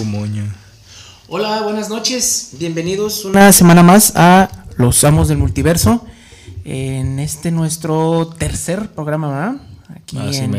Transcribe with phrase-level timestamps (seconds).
[0.00, 0.44] Fumoño.
[1.28, 2.52] Hola, buenas noches.
[2.58, 6.06] Bienvenidos una semana más a Los Amos del Multiverso.
[6.64, 9.56] En este nuestro tercer programa, ¿verdad?
[9.94, 10.54] Aquí en,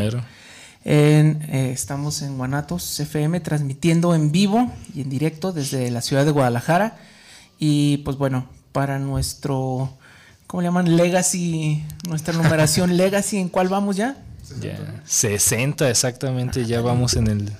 [0.84, 6.24] en, eh, estamos en Guanatos FM transmitiendo en vivo y en directo desde la ciudad
[6.24, 6.98] de Guadalajara.
[7.58, 9.98] Y pues bueno, para nuestro,
[10.46, 10.96] ¿cómo le llaman?
[10.96, 14.22] Legacy, nuestra numeración Legacy, ¿en cuál vamos ya?
[14.60, 17.52] Ya, 60 exactamente, ya vamos en el,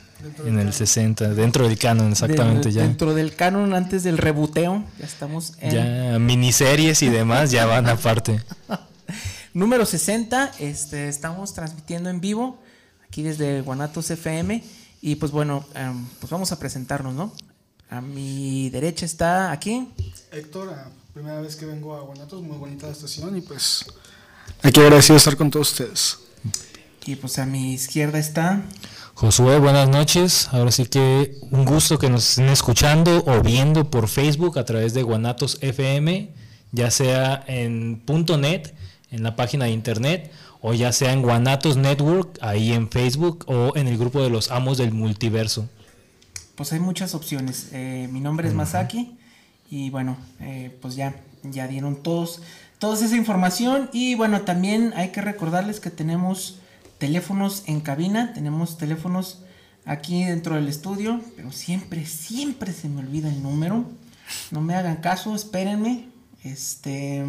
[0.44, 2.82] en el 60, dentro del canon exactamente ya.
[2.82, 5.70] Dentro del canon antes del rebuteo, ya estamos en...
[5.70, 8.42] Ya miniseries y demás ya van aparte.
[9.54, 12.58] Número 60, este, estamos transmitiendo en vivo
[13.06, 14.64] aquí desde Guanatos FM
[15.02, 17.34] y pues bueno, em, pues vamos a presentarnos, ¿no?
[17.90, 19.88] A mi derecha está aquí.
[20.30, 20.74] Héctor,
[21.12, 23.84] primera vez que vengo a Guanatos, muy bonita la estación y pues
[24.62, 26.18] aquí agradecido estar con todos ustedes.
[27.04, 28.62] Y pues a mi izquierda está.
[29.22, 30.48] Josué, buenas noches.
[30.50, 34.94] Ahora sí que un gusto que nos estén escuchando o viendo por Facebook a través
[34.94, 36.28] de Guanatos FM,
[36.72, 38.74] ya sea en .net,
[39.12, 43.76] en la página de internet, o ya sea en Guanatos Network, ahí en Facebook, o
[43.76, 45.68] en el grupo de los amos del multiverso.
[46.56, 47.68] Pues hay muchas opciones.
[47.70, 49.16] Eh, mi nombre es Masaki
[49.70, 52.42] y bueno, eh, pues ya, ya dieron todos,
[52.80, 56.58] toda esa información y bueno, también hay que recordarles que tenemos
[57.02, 59.40] teléfonos en cabina, tenemos teléfonos
[59.84, 63.84] aquí dentro del estudio, pero siempre, siempre se me olvida el número.
[64.52, 66.06] No me hagan caso, espérenme.
[66.44, 67.24] Este.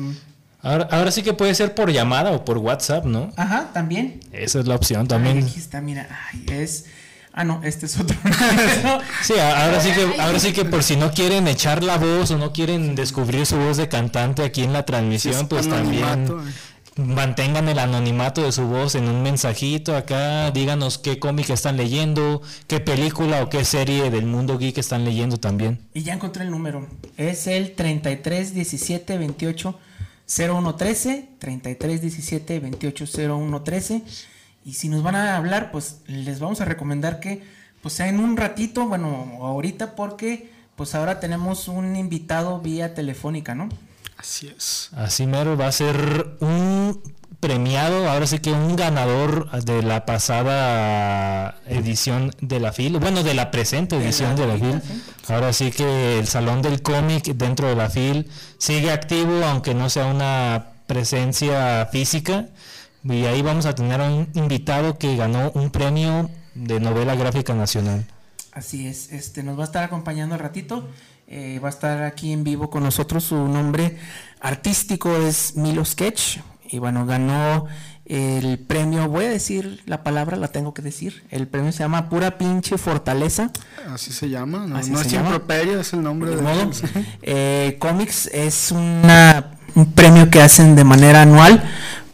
[0.61, 3.31] Ahora, ahora sí que puede ser por llamada o por WhatsApp, ¿no?
[3.35, 4.19] Ajá, también.
[4.31, 5.39] Esa es la opción también.
[5.39, 6.85] aquí está, mira, ay, es.
[7.33, 8.15] Ah, no, este es otro.
[9.23, 12.37] sí, ahora sí que, ahora sí que por si no quieren echar la voz o
[12.37, 16.27] no quieren descubrir su voz de cantante aquí en la transmisión, pues también
[16.95, 22.41] mantengan el anonimato de su voz en un mensajito acá, díganos qué cómic están leyendo,
[22.67, 25.79] qué película o qué serie del mundo geek están leyendo también.
[25.93, 26.87] Y ya encontré el número,
[27.17, 29.79] es el 33 17 28
[30.27, 34.03] 01 13, 33 17 28 01 13.
[34.65, 37.43] Y si nos van a hablar, pues les vamos a recomendar que
[37.81, 43.55] pues sea en un ratito, bueno, ahorita porque pues ahora tenemos un invitado vía telefónica,
[43.55, 43.67] ¿no?
[44.23, 44.89] Así es.
[44.95, 47.03] Así mero va a ser un
[47.41, 53.33] premiado, ahora sí que un ganador de la pasada edición de la FIL, bueno, de
[53.33, 54.81] la presente edición de la, FIL.
[55.27, 59.89] Ahora sí que el Salón del Cómic dentro de la FIL sigue activo, aunque no
[59.89, 62.47] sea una presencia física.
[63.03, 67.53] Y ahí vamos a tener a un invitado que ganó un premio de novela gráfica
[67.53, 68.05] nacional.
[68.53, 70.87] Así es, este nos va a estar acompañando al ratito.
[71.27, 73.23] Eh, va a estar aquí en vivo con nosotros.
[73.23, 73.97] Su nombre
[74.39, 76.39] artístico es Milo Sketch.
[76.69, 77.67] Y bueno, ganó
[78.05, 81.23] el premio, voy a decir la palabra, la tengo que decir.
[81.29, 83.51] El premio se llama Pura Pinche Fortaleza.
[83.89, 86.71] Así se llama, no, es improperio, es el nombre de modo.
[87.21, 91.63] Eh, Comics es una, un premio que hacen de manera anual.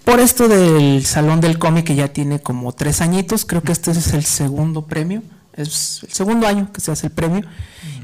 [0.06, 3.92] Por esto del Salón del Cómic que ya tiene como tres añitos, creo que este
[3.92, 5.24] es el segundo premio
[5.62, 7.44] es el segundo año que se hace el premio.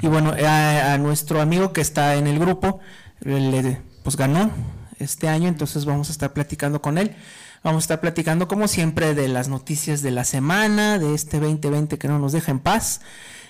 [0.01, 2.79] Y bueno, a, nuestro amigo que está en el grupo,
[3.21, 4.51] le, pues ganó
[4.99, 7.15] este año, entonces vamos a estar platicando con él.
[7.63, 11.97] Vamos a estar platicando como siempre de las noticias de la semana, de este 2020
[11.97, 13.01] que no nos deja en paz.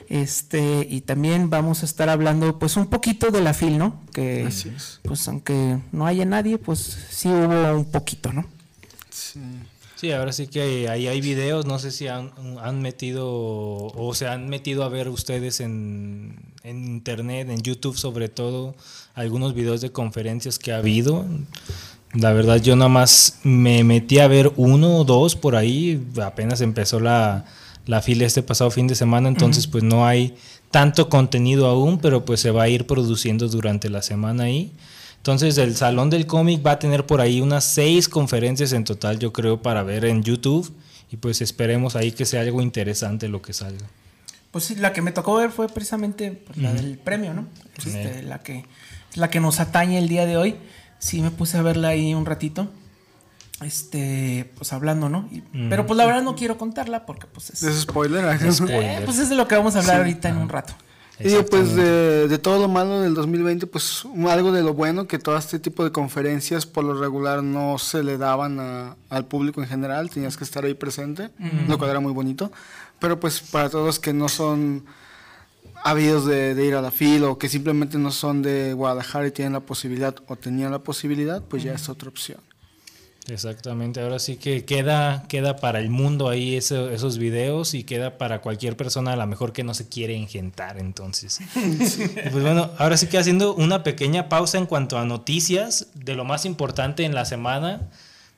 [0.07, 4.01] Este, y también vamos a estar hablando pues un poquito de la FIL, ¿no?
[4.13, 4.47] Que
[5.03, 6.79] pues aunque no haya nadie, pues
[7.09, 8.45] sí hubo un poquito, ¿no?
[9.09, 9.41] Sí.
[10.05, 12.29] Sí, ahora sí que ahí hay videos, no sé si han,
[12.79, 18.75] metido o se han metido a ver ustedes en, internet, en YouTube sobre todo,
[19.15, 21.25] algunos videos de conferencias que ha habido.
[22.13, 26.61] La verdad yo nada más me metí a ver uno o dos por ahí, apenas
[26.61, 27.45] empezó la,
[27.87, 30.35] la fila este pasado fin de semana, entonces pues no hay
[30.69, 34.71] tanto contenido aún, pero pues se va a ir produciendo durante la semana ahí.
[35.25, 39.17] Entonces el Salón del Cómic va a tener por ahí unas seis conferencias en total,
[39.17, 40.71] yo creo, para ver en YouTube.
[41.11, 43.87] Y pues esperemos ahí que sea algo interesante lo que salga.
[44.51, 47.47] Pues sí, la que me tocó ver fue precisamente pues, la del premio, ¿no?
[47.75, 48.65] Este, la, que,
[49.15, 50.57] la que nos atañe el día de hoy.
[50.99, 52.69] Sí, me puse a verla ahí un ratito.
[53.63, 55.27] Este, pues hablando, ¿no?
[55.71, 57.63] Pero pues la verdad no quiero contarla porque pues es...
[57.63, 58.25] Es spoiler.
[58.25, 60.75] Eh, pues es de lo que vamos a hablar ahorita en un rato.
[61.19, 65.37] Y pues de, todo lo malo del 2020, pues algo de lo bueno, que todo
[65.37, 70.09] este tipo de conferencias por lo regular no se le daban al público en general,
[70.09, 71.29] tenías que estar ahí presente,
[71.67, 72.51] lo cual era muy bonito,
[72.99, 74.83] pero pues para todos que no son
[75.83, 79.53] habidos de, ir a la fila o que simplemente no son de Guadalajara y tienen
[79.53, 82.39] la posibilidad o tenían la posibilidad, pues ya es otra opción.
[83.27, 88.17] Exactamente, ahora sí que queda, queda para el mundo ahí eso- esos videos y queda
[88.19, 91.39] para cualquier persona a lo mejor que no se quiere engentar entonces.
[92.31, 96.23] Pues bueno, ahora sí que haciendo una pequeña pausa en cuanto a noticias de lo
[96.23, 97.89] más importante en la semana,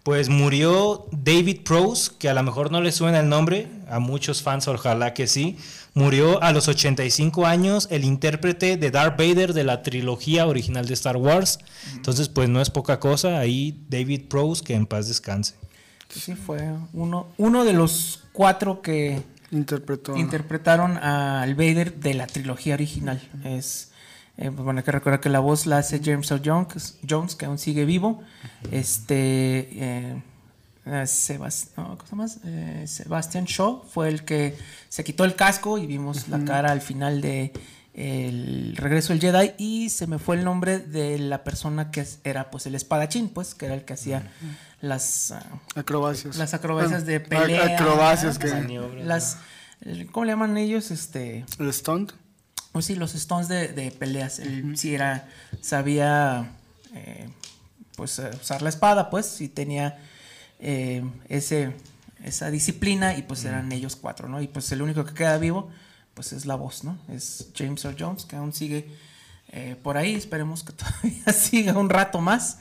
[0.04, 4.42] pues murió David Prose, que a lo mejor no le suena el nombre, a muchos
[4.42, 5.58] fans ojalá que sí,
[5.98, 10.94] murió a los 85 años el intérprete de Darth Vader de la trilogía original de
[10.94, 11.60] Star Wars.
[11.94, 15.56] Entonces pues no es poca cosa, ahí David Prose, que en paz descanse.
[16.10, 16.62] Sí, fue
[16.94, 19.22] uno, uno de los cuatro que
[19.52, 20.16] Interpretó.
[20.18, 23.22] interpretaron al Vader de la trilogía original.
[23.44, 23.92] Es
[24.38, 27.36] eh, pues bueno, hay que recordar que la voz la hace James Earl Jones, Jones
[27.36, 28.22] que aún sigue vivo.
[28.72, 30.22] Este eh,
[30.88, 31.06] eh,
[31.78, 32.46] no, ¿cómo se llama?
[32.46, 34.58] Eh, Sebastian Shaw fue el que
[34.90, 37.54] se quitó el casco y vimos la cara al final de
[37.94, 42.52] el regreso del Jedi y se me fue el nombre de la persona que era
[42.52, 44.32] pues el espadachín pues que era el que hacía
[44.82, 45.44] las ah,
[45.76, 46.38] Acrobacias.
[46.38, 47.76] las acrobacias de pelea.
[47.76, 48.48] Acrobacias que.
[49.04, 49.38] Las,
[50.12, 50.92] ¿Cómo le llaman ellos?
[50.92, 52.12] Este, El stunt.
[52.72, 54.40] pues sí, los stones de, de peleas.
[54.40, 55.28] Él sí era,
[55.62, 56.52] sabía,
[56.94, 57.30] eh,
[57.96, 59.98] pues usar la espada, pues, sí tenía
[60.60, 61.74] eh, ese,
[62.24, 64.42] esa disciplina y pues eran ellos cuatro, ¿no?
[64.42, 65.70] Y pues el único que queda vivo,
[66.14, 66.98] pues es la voz, ¿no?
[67.10, 68.88] Es James Earl Jones, que aún sigue
[69.50, 72.60] eh, por ahí, esperemos que todavía siga un rato más.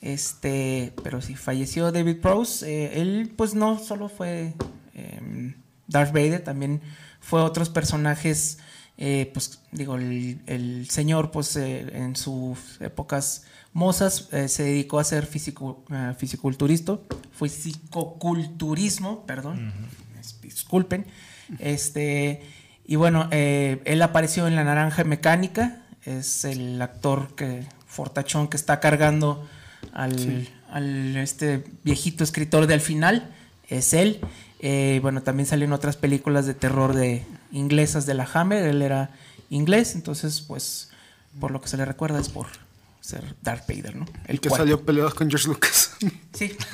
[0.00, 2.66] Este, pero sí, falleció David Prowse.
[2.68, 4.54] eh, él, pues no solo fue
[4.94, 5.54] eh,
[5.86, 6.82] Darth Vader, también
[7.20, 8.58] fue otros personajes.
[8.98, 14.98] Eh, pues digo, el, el señor, pues eh, en sus épocas mozas eh, se dedicó
[14.98, 16.98] a hacer eh, fisiculturista,
[17.32, 19.72] fisicoculturismo, perdón,
[20.20, 21.06] es- disculpen.
[21.58, 22.40] Este,
[22.86, 28.80] y bueno, él apareció en La Naranja Mecánica, es el actor que fortachón que está
[28.80, 29.46] cargando
[29.92, 33.30] al, al, este viejito escritor de al final,
[33.68, 34.20] es él.
[35.02, 39.10] Bueno, también salió en otras películas de terror de inglesas de la Hammer, él era
[39.48, 40.90] inglés, entonces pues
[41.40, 42.46] por lo que se le recuerda es por
[43.00, 44.06] ser Darth Vader, ¿no?
[44.26, 44.62] El que cuarto.
[44.64, 45.90] salió peleados con George Lucas.
[45.98, 46.10] Sí,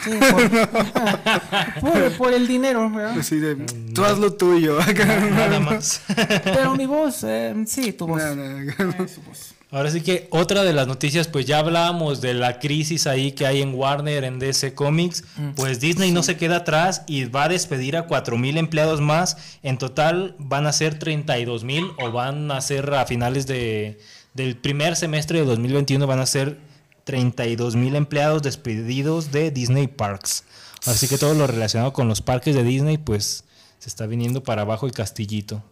[0.04, 0.50] sí, por,
[1.80, 3.14] por- por el dinero, ¿verdad?
[3.16, 3.56] De.
[3.94, 4.78] Tú haz lo tuyo.
[4.94, 6.02] Nada más.
[6.44, 8.22] Pero mi voz, eh, sí, tu voz.
[8.22, 8.60] No, no, no.
[9.04, 9.54] Eh, su voz.
[9.72, 13.46] Ahora sí que otra de las noticias, pues ya hablábamos de la crisis ahí que
[13.46, 15.22] hay en Warner, en DC Comics,
[15.54, 19.36] pues Disney no se queda atrás y va a despedir a 4 mil empleados más.
[19.62, 24.00] En total van a ser 32 mil o van a ser a finales de,
[24.34, 26.58] del primer semestre de 2021 van a ser
[27.04, 30.44] 32 mil empleados despedidos de Disney Parks.
[30.86, 33.44] Así que todo lo relacionado con los parques de Disney, pues
[33.78, 35.62] se está viniendo para abajo el castillito.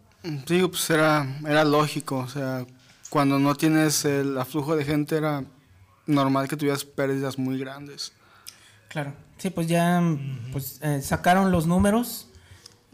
[0.47, 2.19] Digo, pues era, era lógico.
[2.19, 2.67] O sea,
[3.09, 5.45] cuando no tienes el aflujo de gente, era
[6.07, 8.13] normal que tuvieras pérdidas muy grandes.
[8.89, 9.13] Claro.
[9.37, 10.03] Sí, pues ya
[10.53, 12.29] pues, eh, sacaron los números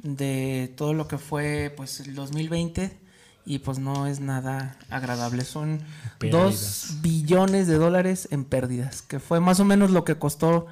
[0.02, 2.98] de todo lo que fue pues el 2020
[3.46, 5.44] y pues no es nada agradable.
[5.44, 5.80] Son
[6.18, 6.88] Pérdidas.
[6.92, 10.66] 2 billones de dólares en pérdidas, que fue más o menos lo que costó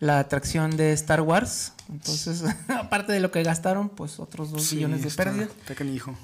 [0.00, 1.72] la atracción de Star Wars.
[1.88, 5.48] Entonces, aparte de lo que gastaron, pues otros 2 Sí, billones de pérdidas.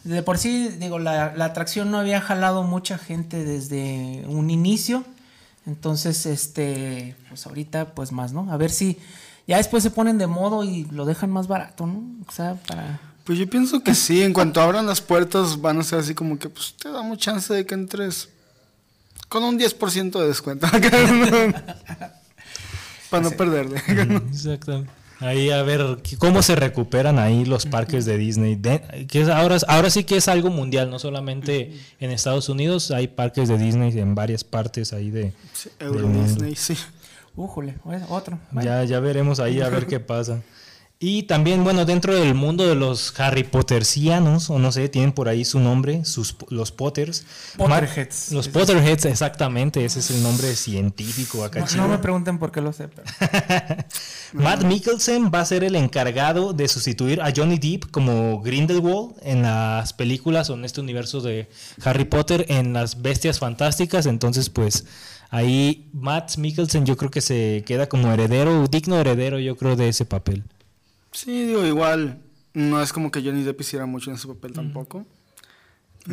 [0.05, 5.05] De por sí, digo, la, la atracción no había jalado mucha gente desde un inicio.
[5.67, 8.53] Entonces, este, pues ahorita, pues más, ¿no?
[8.53, 8.99] A ver si
[9.47, 12.03] ya después se ponen de modo y lo dejan más barato, ¿no?
[12.27, 13.01] O sea, para.
[13.25, 16.39] Pues yo pienso que sí, en cuanto abran las puertas van a ser así como
[16.39, 18.29] que pues te damos chance de que entres
[19.29, 20.67] con un 10% de descuento.
[23.13, 23.77] Para no perderle.
[24.33, 24.85] Exacto.
[25.21, 28.57] Ahí a ver cómo se recuperan ahí los parques de Disney.
[28.57, 32.91] De- que es ahora, ahora sí que es algo mundial, no solamente en Estados Unidos,
[32.91, 35.33] hay parques de Disney en varias partes ahí de...
[35.53, 36.09] Sí, Euro.
[36.09, 36.77] Disney, sí.
[37.37, 38.39] Újole, bueno, otro.
[38.61, 40.43] Ya, ya veremos ahí a ver qué pasa.
[41.05, 45.29] Y también, bueno, dentro del mundo de los Harry Pottercianos, o no sé, tienen por
[45.29, 47.27] ahí su nombre, sus, los Potters.
[47.57, 48.31] Potterheads.
[48.31, 52.61] Los Potterheads, exactamente, ese es el nombre científico acá no, no me pregunten por qué
[52.61, 53.05] lo sé, pero.
[54.33, 59.43] Matt Mikkelsen va a ser el encargado de sustituir a Johnny Depp como Grindelwald en
[59.43, 61.49] las películas o en este universo de
[61.83, 64.07] Harry Potter en las Bestias Fantásticas.
[64.07, 64.87] Entonces, pues
[65.31, 69.89] ahí Matt Mikkelsen yo creo que se queda como heredero, digno heredero yo creo de
[69.89, 70.45] ese papel.
[71.13, 72.21] Sí, digo, igual
[72.55, 75.07] no es como que Johnny Depp hiciera mucho en ese papel tampoco.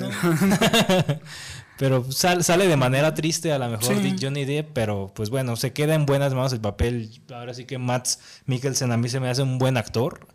[1.78, 4.02] Pero sal- sale de manera triste a lo mejor Sí.
[4.02, 7.10] Dick Johnny Depp, pero pues bueno, se queda en buenas manos el papel.
[7.34, 8.08] Ahora sí que Matt
[8.48, 10.28] Mikkelsen a mí se me hace un buen actor.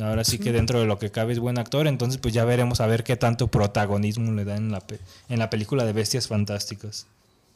[0.00, 2.80] Ahora sí, que dentro de lo que cabe es buen actor, entonces pues ya veremos
[2.80, 6.28] a ver qué tanto protagonismo le da en la, pe- en la película de Bestias
[6.28, 7.06] Fantásticas.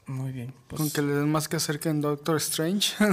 [0.06, 0.52] Muy bien.
[0.66, 2.94] pues, Con que le den más que hacer que en Doctor Strange.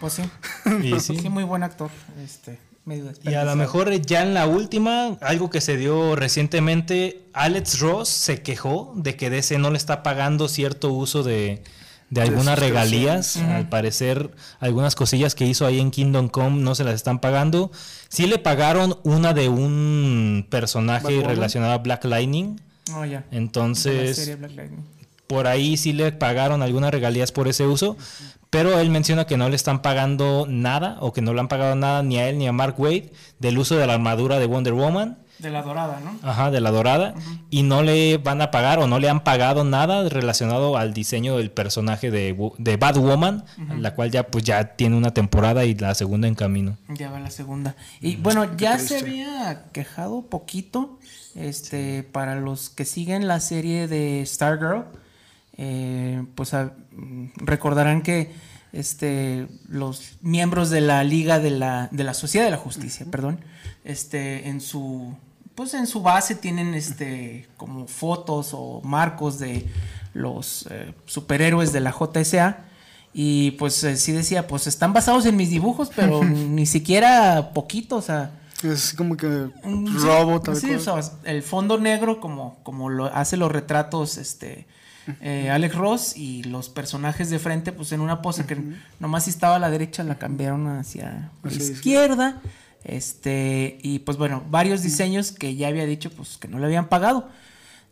[0.00, 0.22] Pues sí.
[0.82, 1.16] Y sí.
[1.18, 1.90] Sí, muy buen actor.
[2.22, 7.22] Este, medio Y a lo mejor ya en la última, algo que se dio recientemente,
[7.32, 11.62] Alex Ross se quejó de que DC no le está pagando cierto uso de,
[12.10, 13.36] de algunas regalías.
[13.36, 17.70] Al parecer, algunas cosillas que hizo ahí en Kingdom Come no se las están pagando.
[18.08, 22.60] Sí le pagaron una de un personaje relacionado a Black Lightning.
[22.94, 23.24] Oh, ya.
[23.30, 24.84] Entonces, serie Black Lightning.
[25.26, 27.96] Por ahí sí le pagaron algunas regalías por ese uso,
[28.50, 31.74] pero él menciona que no le están pagando nada o que no le han pagado
[31.74, 34.74] nada ni a él ni a Mark Wade del uso de la armadura de Wonder
[34.74, 36.16] Woman, De la dorada, ¿no?
[36.22, 37.14] ajá, de la dorada,
[37.50, 41.36] y no le van a pagar o no le han pagado nada relacionado al diseño
[41.38, 43.44] del personaje de, de Batwoman,
[43.80, 46.76] la cual ya pues ya tiene una temporada y la segunda en camino.
[46.88, 47.74] Ya va la segunda.
[48.00, 50.98] Y bueno, ya se había quejado poquito.
[51.34, 54.84] Este, para los que siguen la serie de Stargirl,
[55.56, 56.72] eh, pues a-
[57.36, 58.32] recordarán que
[58.72, 63.40] este, los miembros de la Liga de la, de la Sociedad de la Justicia, perdón,
[63.84, 65.14] este, en su
[65.54, 69.68] pues en su base tienen este como fotos o marcos de
[70.12, 72.58] los eh, superhéroes de la JSA.
[73.16, 77.94] Y pues eh, sí decía, pues están basados en mis dibujos, pero ni siquiera poquito,
[77.94, 78.32] o sea,
[78.64, 79.26] Es como que
[79.62, 80.78] Mm, sí, robo, tal sí, cual.
[80.98, 84.66] o sea, el fondo negro como, como lo hace los retratos este
[85.20, 88.56] eh, Alex Ross y los personajes de frente pues en una pose que
[89.00, 92.40] nomás si estaba a la derecha la cambiaron hacia la izquierda
[92.84, 96.88] este y pues bueno varios diseños que ya había dicho pues que no le habían
[96.88, 97.28] pagado.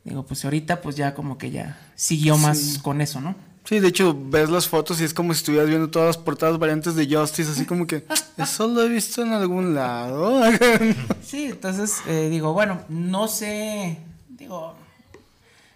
[0.04, 2.80] Digo pues ahorita pues ya como que ya siguió más Sí.
[2.80, 5.88] con eso no Sí, de hecho, ves las fotos y es como si estuvieras viendo
[5.88, 8.04] todas las portadas variantes de Justice, así como que
[8.36, 10.42] eso lo he visto en algún lado.
[11.24, 13.98] Sí, entonces eh, digo, bueno, no sé,
[14.30, 14.74] digo,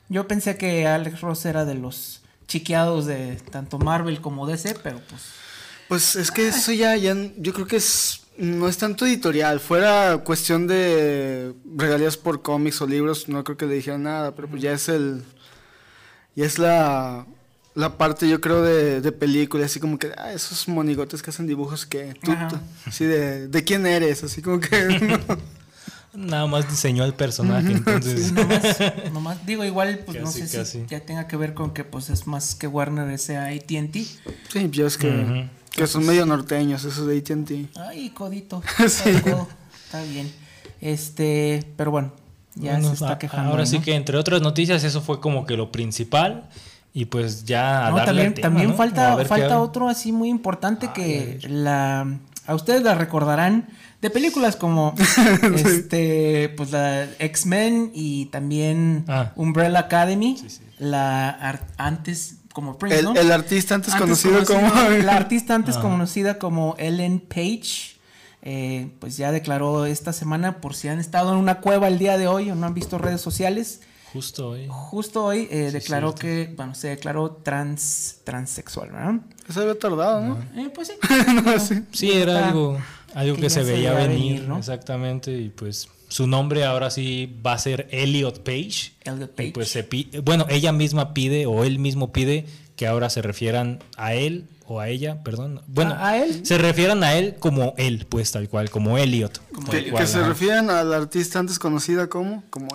[0.09, 5.01] yo pensé que Alex Ross era de los chiqueados de tanto Marvel como DC, pero
[5.09, 5.23] pues
[5.89, 10.19] Pues es que eso ya, ya, yo creo que es, no es tanto editorial, fuera
[10.19, 14.63] cuestión de regalías por cómics o libros, no creo que le dijeran nada, pero pues
[14.63, 15.23] ya es el,
[16.35, 17.27] ya es la,
[17.75, 21.47] la parte yo creo de, de película, así como que, ah, esos monigotes que hacen
[21.47, 22.33] dibujos que, tú,
[23.01, 24.85] de, de quién eres, así como que,
[25.29, 25.57] no.
[26.17, 28.33] Nada más diseñó al personaje, entonces...
[28.33, 28.63] nomás,
[29.13, 30.81] nomás- digo, igual, pues no sé casi.
[30.81, 33.93] si ya tenga que ver con que pues es más que Warner sea AT&T.
[34.49, 37.67] sí, ya es que, que son medio norteños, esos de AT&T.
[37.77, 39.11] Ay, codito, Sí.
[39.11, 40.33] está bien.
[40.81, 42.13] Este, pero bueno,
[42.55, 43.51] ya Bueno, se está quejando.
[43.51, 43.85] Ahora sí ¿no?
[43.85, 46.49] que entre otras noticias eso fue como que lo principal
[46.95, 50.91] y pues ya a No, darle también, tema, también falta, falta otro así muy importante
[50.95, 53.69] que la a ustedes la recordarán
[54.07, 54.95] de películas como
[55.55, 59.33] este pues la X-Men y también Ah.
[59.37, 60.37] Umbrella Academy,
[60.79, 63.15] la antes como Prince, El, ¿no?
[63.15, 64.73] el artista antes, Antes conocido, como...
[65.05, 65.83] la artista antes Ah.
[65.83, 67.97] conocida como Ellen Page
[68.43, 72.17] eh, pues ya declaró esta semana por si han estado en una cueva el día
[72.17, 73.81] de hoy o no han visto redes sociales
[74.13, 74.67] Justo hoy.
[74.71, 76.21] justo hoy eh, declaró cierto.
[76.49, 79.15] que bueno se declaró trans transexual ¿verdad?
[79.53, 80.39] Se había tardado, ¿no?
[80.57, 80.95] Eh, pues sí.
[81.45, 81.83] No, sí.
[81.93, 82.79] Sí, era algo,
[83.17, 84.59] algo que que, se se veía venir, venir, ¿no?
[84.59, 88.93] exactamente, y pues su nombre ahora sí va a ser Elliot Page.
[89.05, 89.51] Elliot Y Page.
[89.53, 92.47] pues se pi- bueno, ella misma pide o él mismo pide
[92.77, 95.63] que ahora se refieran a él o a ella, perdón.
[95.67, 96.45] Bueno, ¿A- a él?
[96.45, 99.33] se refieran a él como él, pues tal cual, como Elliot.
[99.33, 100.29] tal Que, cual, que se ajá.
[100.29, 102.69] refieren al artista antes conocida como, como.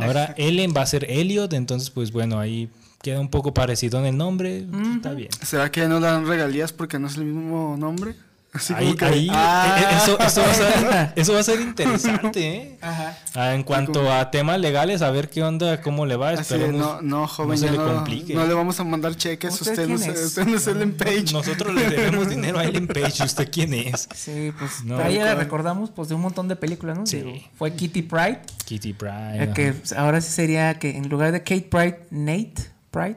[0.00, 2.68] Ahora Ellen va a ser Elliot, entonces pues bueno, ahí
[3.02, 4.64] queda un poco parecido en el nombre,
[4.96, 5.28] está bien.
[5.42, 8.14] ¿Será que no le dan regalías porque no es el mismo nombre?
[8.56, 11.40] Así Ahí, como que, ahí, ah, eh, eh, eso, eso va a ser, eso va
[11.40, 12.78] a ser interesante, ¿eh?
[12.80, 13.16] Ajá.
[13.34, 16.30] Ah, en cuanto a temas legales, a ver qué onda, cómo le va.
[16.30, 18.34] así de, Esperemos no, no, joven, se ya le no, complique.
[18.34, 19.52] no le vamos a mandar cheques.
[19.60, 20.26] ¿Usted Usted, no, es, es?
[20.26, 21.32] usted no es Ellen Page.
[21.32, 23.22] Nosotros le debemos dinero a Ellen Page.
[23.24, 24.08] ¿Usted quién es?
[24.14, 27.06] Sí, pues No, ahí la recordamos pues de un montón de películas, ¿no?
[27.06, 27.18] Sí.
[27.18, 29.42] Digo, fue Kitty Pride, Kitty Pryde.
[29.42, 29.52] ajá.
[29.52, 32.54] que pues, ahora sí sería que en lugar de Kate Pride, Nate
[32.90, 33.16] Pride.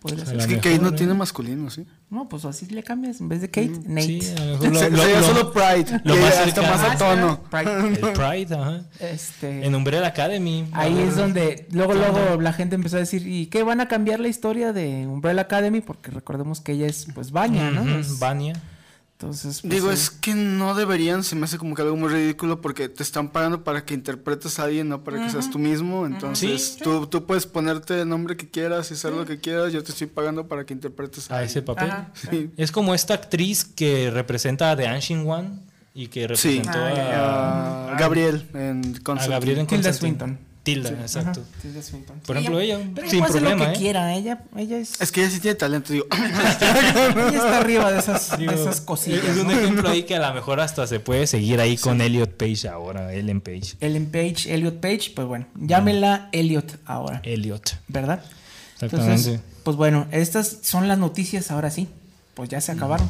[0.00, 0.34] Podría ser.
[0.36, 1.86] A Es que Kate no tiene masculino, ¿sí?
[2.10, 3.20] No, pues así le cambias.
[3.20, 4.20] En vez de Kate, Nate.
[4.20, 4.56] Sí, a lo
[4.90, 6.68] lo- solo Pride, lo más hasta cercano.
[6.68, 7.40] más a Ah, tono.
[7.50, 7.88] Pride.
[7.88, 8.82] El Pride, ajá.
[9.00, 10.66] Este, En Umbrella Academy.
[10.72, 14.20] Ahí es donde luego luego la gente empezó a decir, ¿y qué van a cambiar
[14.20, 15.80] la historia de Umbrella Academy?
[15.80, 17.84] Porque recordemos que ella es pues Vanya, ¿no?
[18.20, 18.54] Vania.
[19.24, 19.94] Entonces, pues, Digo, sí.
[19.94, 23.30] es que no deberían, se me hace como que algo muy ridículo porque te están
[23.30, 26.06] pagando para que interpretes a alguien, no para que seas tú mismo.
[26.06, 26.78] Entonces, Sí.
[26.82, 29.72] tú, tú puedes ponerte el nombre que quieras y hacer lo que quieras.
[29.72, 31.90] Yo te estoy pagando para que interpretes a A ese papel.
[31.90, 32.10] Ajá.
[32.30, 32.50] Sí.
[32.56, 35.48] Es como esta actriz que representa a The Ancient One
[35.94, 39.28] y que Sí, representó a, a Gabriel en a Constantine.
[39.28, 40.38] Gabriel en Constantine.
[40.64, 41.42] Tilda, exacto.
[41.42, 42.20] Ajá, Tilda Swinton.
[42.20, 43.80] Por ejemplo, ella, pero sin puede hacer problema, lo que ¿eh?
[43.80, 46.06] quiera, ella, ella es, Es que ella sí tiene talento, digo.
[46.12, 49.24] ella está arriba de esas, de Digo, esas cosillas.
[49.24, 49.52] Es un ¿no?
[49.52, 53.12] ejemplo ahí que a lo mejor hasta se puede seguir ahí con Elliot Page ahora,
[53.12, 53.76] Ellen Page.
[53.80, 57.76] Ellen Page, Elliot Page, pues bueno, llámela Elliot ahora, Elliot.
[57.88, 58.24] ¿verdad?
[58.74, 59.12] Exactamente.
[59.12, 61.88] Entonces, pues bueno, estas son las noticias ahora sí.
[62.34, 63.08] Pues ya se acabaron.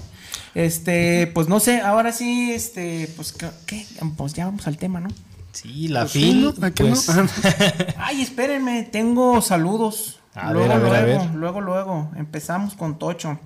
[0.54, 3.86] Este, pues no sé, ahora sí, este, pues qué?
[4.16, 5.08] Pues ya vamos al tema, ¿no?
[5.54, 6.42] Sí, la Pues sí, FIL.
[6.60, 6.66] ¿no?
[6.66, 6.90] ¿A qué no?
[6.90, 7.08] pues,
[7.96, 10.20] Ay, espérenme, tengo saludos.
[10.34, 11.34] A luego, ver, a ver, a luego, ver.
[11.34, 12.10] luego, luego.
[12.16, 13.38] Empezamos con Tocho.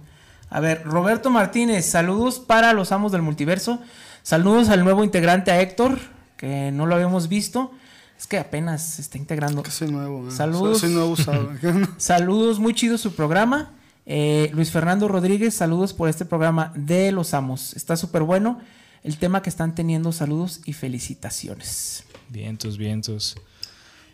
[0.50, 3.78] A ver, Roberto Martínez, saludos para los amos del multiverso.
[4.22, 5.98] Saludos al nuevo integrante, a Héctor,
[6.38, 7.70] que no lo habíamos visto.
[8.18, 9.62] Es que apenas se está integrando.
[9.62, 10.28] Que soy nuevo.
[10.28, 10.30] ¿eh?
[10.30, 10.80] Saludos.
[10.80, 11.50] Soy, soy nuevo usado.
[11.98, 13.70] Saludos, muy chido su programa.
[14.06, 17.74] Eh, Luis Fernando Rodríguez, saludos por este programa de los amos.
[17.74, 18.58] Está súper bueno
[19.04, 20.12] el tema que están teniendo.
[20.12, 22.04] Saludos y felicitaciones.
[22.28, 23.36] Vientos, vientos.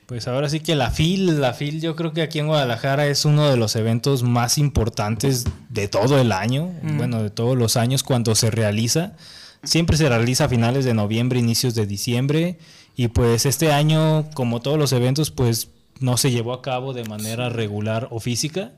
[0.07, 3.25] Pues ahora sí que la FIL, la FIL yo creo que aquí en Guadalajara es
[3.25, 8.03] uno de los eventos más importantes de todo el año, bueno, de todos los años
[8.03, 9.15] cuando se realiza.
[9.63, 12.59] Siempre se realiza a finales de noviembre, inicios de diciembre
[12.97, 17.05] y pues este año, como todos los eventos, pues no se llevó a cabo de
[17.05, 18.73] manera regular o física.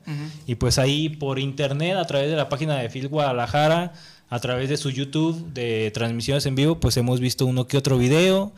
[0.45, 3.93] Y pues ahí por internet, a través de la página de FIL Guadalajara,
[4.29, 7.97] a través de su YouTube de transmisiones en vivo, pues hemos visto uno que otro
[7.97, 8.51] video.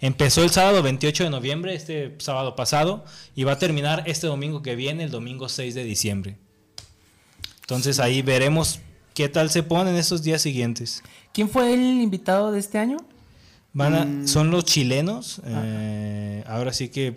[0.00, 3.04] Empezó el sábado 28 de noviembre, este sábado pasado,
[3.34, 6.36] y va a terminar este domingo que viene, el domingo 6 de diciembre.
[7.62, 8.80] Entonces ahí veremos
[9.14, 11.02] qué tal se ponen estos días siguientes.
[11.32, 12.98] ¿Quién fue el invitado de este año?
[13.72, 14.28] Van a- Mm.
[14.28, 17.16] son los chilenos, eh, ahora sí que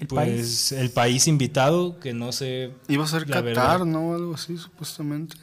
[0.00, 0.72] ¿El pues país?
[0.72, 3.84] el país invitado, que no sé, Iba a ser La Qatar, verdad.
[3.86, 4.14] ¿no?
[4.14, 5.36] Algo así, supuestamente.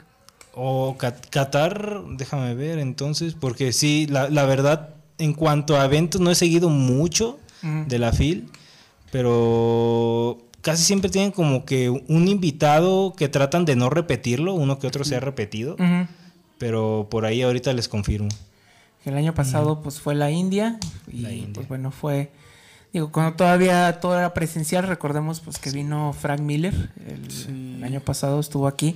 [0.53, 6.19] O Cat- Qatar, déjame ver entonces, porque sí, la, la verdad, en cuanto a eventos
[6.21, 7.39] no he seguido mucho
[7.87, 8.49] de la FIL,
[9.11, 14.87] pero casi siempre tienen como que un invitado que tratan de no repetirlo, uno que
[14.87, 15.75] otro se ha repetido,
[16.57, 18.29] pero por ahí ahorita les confirmo.
[19.05, 20.77] El año pasado pues fue la India
[21.11, 21.53] y La India.
[21.55, 22.29] pues bueno fue
[22.93, 27.47] digo cuando todavía todo era presencial recordemos pues que vino Frank Miller el, Sí.
[27.77, 28.93] el año pasado estuvo aquí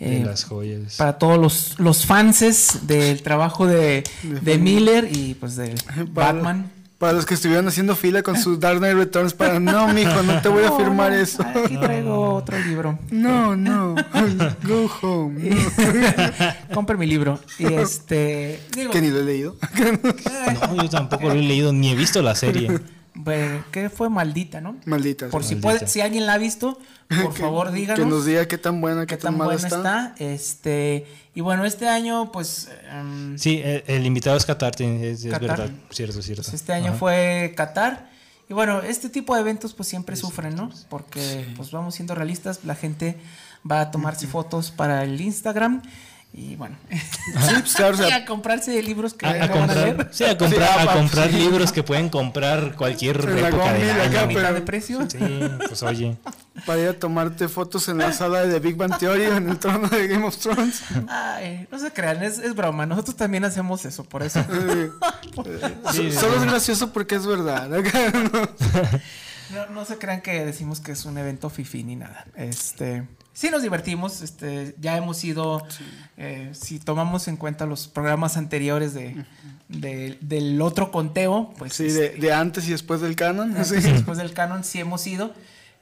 [0.00, 0.96] De eh, las joyas.
[0.96, 4.04] para todos los los fanses del trabajo de,
[4.42, 5.74] De Miller y pues de
[6.14, 9.88] Para- Batman Para los que estuvieron haciendo fila con sus Dark Knight Returns para, no,
[9.94, 11.42] mijo, no te voy a firmar no, eso.
[11.42, 13.94] aquí traigo otro libro No, no,
[14.64, 15.50] go home.
[15.50, 16.74] no.
[16.74, 19.56] compre mi libro y este digo Que ni lo he leído.
[20.76, 22.78] No, yo tampoco lo he leído ni he visto la serie.
[23.24, 25.28] Pues, que fue maldita no Maldita.
[25.28, 25.50] por sí.
[25.50, 25.78] si Maldita.
[25.80, 26.78] puede si alguien la ha visto
[27.08, 29.68] por Que- favor díganos Que nos diga qué tan buena, qué, qué tan mala buena
[29.68, 30.14] está.
[30.18, 35.32] Este, y bueno, este año, pues, em, Sí, el, el invitado es Qatar, es, es
[35.32, 35.40] Qatar.
[35.48, 36.42] verdad, cierto, cierto.
[36.42, 36.98] pues, este año Ajá.
[36.98, 38.10] fue Qatar.
[38.50, 40.70] Y bueno, este tipo de eventos pues siempre sufren, ¿no?
[40.88, 43.16] Porque pues vamos siendo realistas, la gente
[43.70, 45.82] va a tomarse fotos para el Instagram
[46.38, 46.96] y bueno, Sí,
[47.60, 49.88] pues claro, o sea, y a comprarse libros que A, a no van a leer.
[49.96, 51.36] comprar, sí, a comprar, Sí, a ah, comprar sí.
[51.36, 53.46] libros que pueden comprar cualquier época
[54.04, 54.28] acá, año.
[54.34, 55.08] pero- de precio.
[55.10, 55.18] Sí,
[55.66, 56.16] pues oye.
[56.66, 59.58] para ir a tomarte fotos en la sala de Big Bang Theory o en el
[59.58, 60.82] trono de Game of Thrones.
[61.08, 62.86] Ay, no se crean, es, es broma.
[62.86, 64.44] Nosotros también hacemos eso, por eso.
[65.92, 67.68] Sí, Solo es gracioso porque es verdad.
[69.54, 72.26] No, no se crean que decimos que es un evento fifi ni nada.
[72.36, 73.04] Este,
[73.38, 75.62] sí nos divertimos, este, ya hemos ido,
[76.16, 79.24] eh, si tomamos en cuenta los programas anteriores de,
[79.68, 83.56] de- del otro conteo, pues Sí, de, de antes y después del canon.
[83.56, 83.88] antes sí.
[83.88, 85.32] y después del canon sí hemos ido.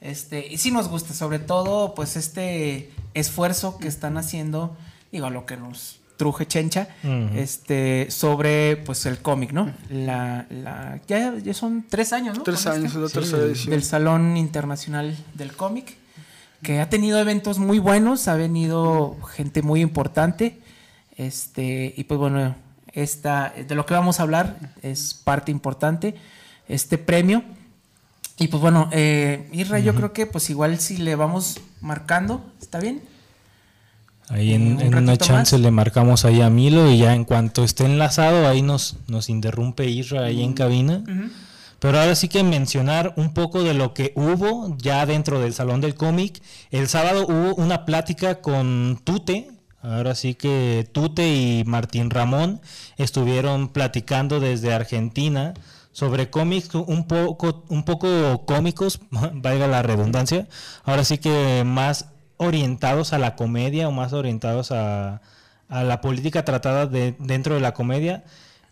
[0.01, 4.77] Este, y sí nos gusta, sobre todo, pues este esfuerzo que están haciendo,
[5.11, 6.87] digo, lo que nos truje chencha,
[7.35, 9.71] este, sobre pues el cómic, ¿no?
[9.89, 12.43] La, la, ya, ya son tres años, ¿no?
[12.43, 13.71] Tres años, esto es la tercera edición.
[13.71, 15.97] del Salón Internacional del Cómic,
[16.61, 20.59] que ha tenido eventos muy buenos, ha venido gente muy importante,
[21.17, 22.55] este, y pues bueno,
[22.93, 26.15] esta, de lo que vamos a hablar es parte importante,
[26.67, 27.43] este premio.
[28.39, 32.79] Y pues bueno, eh, Isra, yo creo que pues igual si le vamos marcando, ¿está
[32.79, 33.01] bien?
[34.29, 35.61] Ahí Eh, en, un en una chance más.
[35.61, 39.89] le marcamos ahí a Milo y ya en cuanto esté enlazado ahí nos, nos interrumpe
[39.89, 41.03] Isra ahí en cabina.
[41.79, 45.81] Pero ahora sí que mencionar un poco de lo que hubo ya dentro del Salón
[45.81, 46.41] del Cómic.
[46.71, 49.51] El sábado hubo una plática con Tute.
[49.81, 52.61] Ahora sí que Tute y Martín Ramón
[52.97, 55.53] estuvieron platicando desde Argentina
[55.91, 58.99] sobre cómics un poco, un poco cómicos,
[59.33, 60.47] valga la redundancia.
[60.83, 65.21] Ahora sí que más orientados a la comedia o más orientados a,
[65.69, 68.23] a la política tratada de, dentro de la comedia.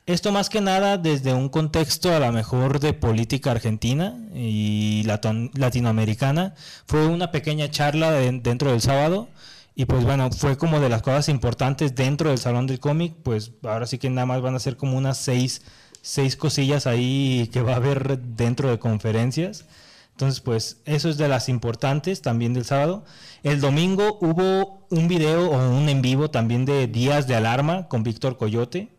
[0.08, 6.54] Esto más que nada desde un contexto a lo mejor de política argentina y latinoamericana.
[6.86, 9.30] Fue una pequeña charla dentro del sábado
[9.74, 13.16] y pues bueno, fue como de las cosas importantes dentro del Salón del Cómic.
[13.24, 15.64] Pues ahora sí que nada más van a ser como unas seis,
[16.04, 19.66] seis cosillas ahí que va a haber dentro de conferencias.
[20.12, 23.06] Entonces pues eso es de las importantes también del sábado.
[23.42, 28.04] El domingo hubo un video o un en vivo también de Días de Alarma con
[28.04, 28.95] Víctor Coyote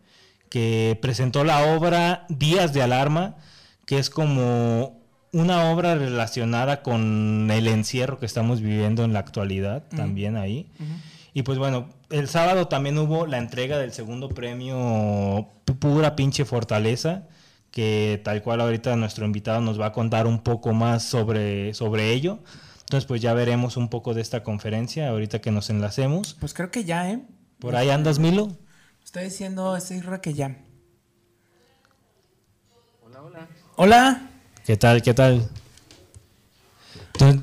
[0.48, 3.36] que presentó la obra Días de Alarma,
[3.84, 5.00] que es como
[5.32, 10.70] una obra relacionada con el encierro que estamos viviendo en la actualidad, también ahí.
[11.34, 17.24] Y pues bueno, el sábado también hubo la entrega del segundo premio Pura Pinche Fortaleza,
[17.70, 22.12] que tal cual ahorita nuestro invitado nos va a contar un poco más sobre, sobre
[22.12, 22.38] ello.
[22.80, 26.36] Entonces pues ya veremos un poco de esta conferencia ahorita que nos enlacemos.
[26.40, 27.20] Pues creo que ya, ¿eh?
[27.58, 28.56] ¿Por ahí andas, Milo?
[29.16, 30.54] Estoy diciendo, estoy que ya.
[33.02, 33.48] Hola, hola.
[33.76, 34.30] Hola.
[34.66, 35.00] ¿Qué tal?
[35.00, 35.48] ¿Qué tal?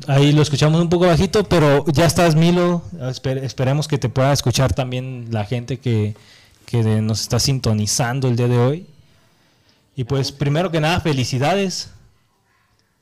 [0.07, 2.83] ahí lo escuchamos un poco bajito, pero ya estás, Milo.
[3.41, 6.15] esperemos que te pueda escuchar también la gente que,
[6.67, 8.87] que nos está sintonizando el día de hoy.
[9.95, 11.89] Y pues, primero que nada, felicidades.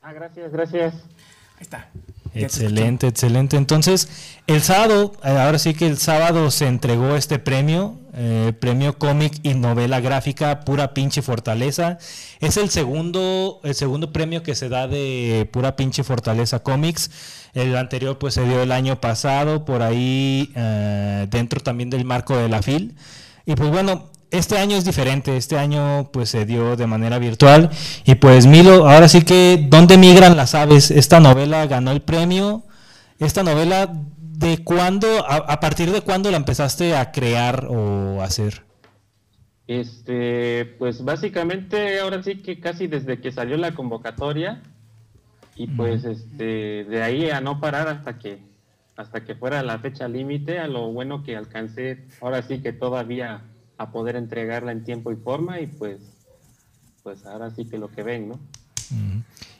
[0.00, 0.94] Ah, gracias, gracias.
[0.94, 1.90] Ahí está.
[2.32, 3.58] Excelente, excelente.
[3.58, 4.08] Entonces,
[4.46, 9.40] el sábado, eh, ahora sí que el sábado se entregó este premio, eh, premio cómic
[9.42, 11.98] y novela gráfica pura pinche fortaleza.
[12.40, 17.10] Es el segundo, el segundo premio que se da de pura pinche fortaleza cómics.
[17.54, 22.36] El anterior pues se dio el año pasado, por ahí eh, dentro también del marco
[22.36, 22.94] de la FIL.
[23.46, 27.70] Y pues bueno, este año es diferente, este año pues se dio de manera virtual
[28.04, 30.90] y pues Milo, ahora sí que ¿dónde migran las aves?
[30.90, 32.62] Esta novela ganó el premio,
[33.18, 33.92] esta novela
[34.42, 38.64] ¿de cuándo, a, partir de cuándo la empezaste a crear o hacer?
[39.66, 44.60] Este, pues básicamente ahora sí que casi desde que salió la convocatoria
[45.54, 48.40] y pues este, de ahí a no parar hasta que
[48.96, 53.42] hasta que fuera la fecha límite, a lo bueno que alcancé, ahora sí que todavía
[53.78, 56.00] a poder entregarla en tiempo y forma y pues,
[57.02, 58.38] pues ahora sí que lo que ven, ¿no?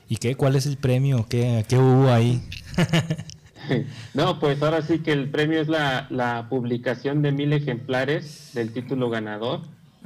[0.07, 0.35] ¿Y qué?
[0.35, 1.25] ¿Cuál es el premio?
[1.27, 2.41] ¿Qué, qué hubo ahí?
[4.13, 8.73] no, pues ahora sí que el premio es la, la publicación de mil ejemplares del
[8.73, 9.61] título ganador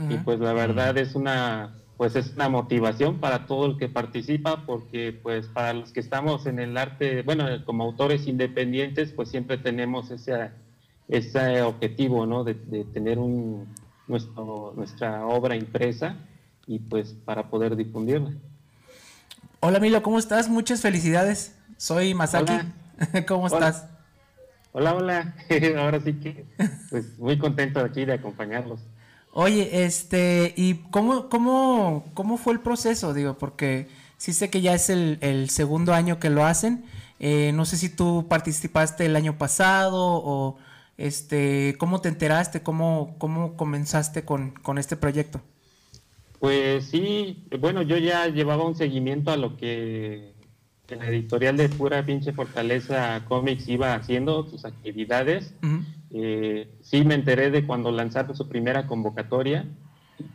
[0.10, 4.68] y pues la verdad es una pues es una motivación para todo el que participa
[4.68, 9.58] porque pues para los que estamos en el arte, bueno, como autores independientes pues siempre
[9.58, 10.52] tenemos ese,
[11.08, 12.44] ese objetivo, ¿no?
[12.44, 12.54] de
[12.94, 13.66] tener un,
[14.08, 16.16] nuestro, nuestra obra impresa
[16.66, 18.32] y pues para poder difundirla.
[19.60, 20.50] Hola Milo, ¿cómo estás?
[20.50, 21.56] Muchas felicidades.
[21.78, 22.54] Soy Masaki.
[23.28, 23.88] ¿Cómo estás?
[24.72, 25.36] Hola, hola.
[25.78, 26.46] Ahora sí que
[26.90, 28.80] pues muy contento aquí de acompañarlos.
[29.34, 33.14] Oye, este, ¿y cómo, cómo, cómo fue el proceso?
[33.14, 36.86] Digo, porque sí sé que ya es el, el segundo año que lo hacen.
[37.20, 40.58] Eh, no sé si tú participaste el año pasado o
[40.98, 42.64] este, ¿Cómo te enteraste?
[42.64, 45.42] ¿Cómo, cómo comenzaste con, este proyecto?
[46.40, 50.34] Pues sí, bueno, yo ya llevaba un seguimiento a lo que
[50.90, 55.54] en la editorial de Pura Pinche Fortaleza Comics iba haciendo, sus actividades.
[56.12, 59.66] Eh, sí me enteré de cuando lanzaron su primera convocatoria.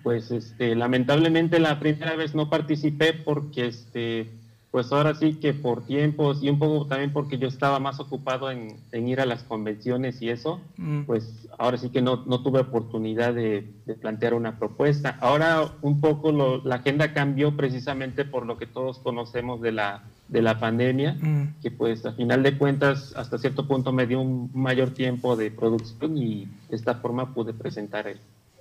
[0.03, 4.31] Pues este, lamentablemente la primera vez no participé porque este,
[4.71, 8.51] pues ahora sí que por tiempos y un poco también porque yo estaba más ocupado
[8.51, 10.61] en, ir a las convenciones y eso,
[11.07, 13.67] pues ahora sí que no, no tuve oportunidad de,
[14.01, 15.19] plantear una propuesta.
[15.21, 16.31] Ahora un poco
[16.65, 21.61] la agenda cambió precisamente por lo que todos conocemos de la, de la pandemia, mm.
[21.61, 25.51] que pues a final de cuentas hasta cierto punto me dio un mayor tiempo de
[25.51, 28.07] producción y de esta forma pude presentar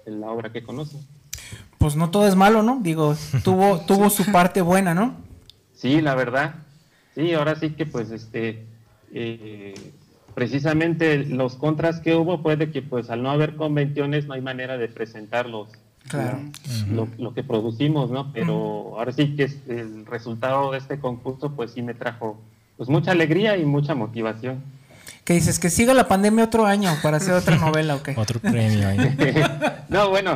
[0.06, 1.00] la obra que conocen.
[1.78, 2.80] Pues no todo es malo, ¿no?
[2.82, 5.16] Digo, tuvo, tuvo su parte buena, ¿no?
[5.74, 6.56] Sí, la verdad.
[7.16, 8.66] Sí, ahora sí que pues este
[9.14, 9.74] eh,
[10.36, 14.42] precisamente los contras que hubo fue de que pues al no haber convenciones no hay
[14.42, 15.70] manera de presentarlos.
[16.08, 16.40] Claro.
[17.18, 18.34] Lo, que producimos, ¿no?
[18.34, 22.38] Pero ahora sí que el resultado de este concurso pues sí me trajo
[22.78, 24.62] pues mucha alegría y mucha motivación.
[25.24, 25.60] ¿Qué dices?
[25.60, 28.16] ¿Que siga la pandemia otro año para hacer otra novela o qué?
[28.18, 28.98] Otro premio ahí.
[29.90, 30.36] no, bueno,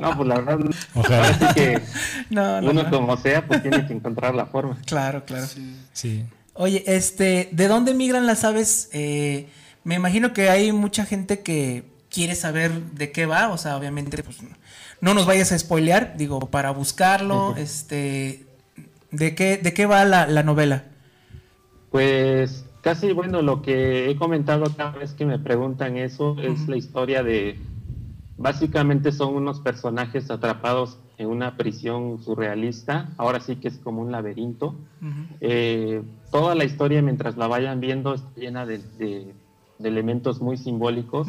[0.00, 0.58] no, pues la verdad,
[0.94, 1.34] Ojalá.
[1.34, 1.82] sí que
[2.30, 4.78] uno como sea, pues tiene que encontrar la forma.
[4.86, 5.46] Claro, claro.
[5.92, 6.24] Sí.
[6.54, 8.88] Oye, este, ¿de dónde migran las aves?
[8.92, 9.48] Eh,
[9.82, 14.22] me imagino que hay mucha gente que quiere saber de qué va, o sea, obviamente,
[14.22, 14.38] pues
[15.00, 18.46] no nos vayas a spoilear, digo, para buscarlo, este,
[19.10, 20.84] ¿de qué, de qué va la, la novela?
[21.90, 26.76] Pues Casi, bueno, lo que he comentado cada vez que me preguntan eso es la
[26.76, 27.58] historia de,
[28.38, 34.10] básicamente son unos personajes atrapados en una prisión surrealista, ahora sí que es como un
[34.10, 34.74] laberinto.
[35.42, 39.34] Eh, toda la historia, mientras la vayan viendo, está llena de,
[39.82, 41.28] elementos muy simbólicos.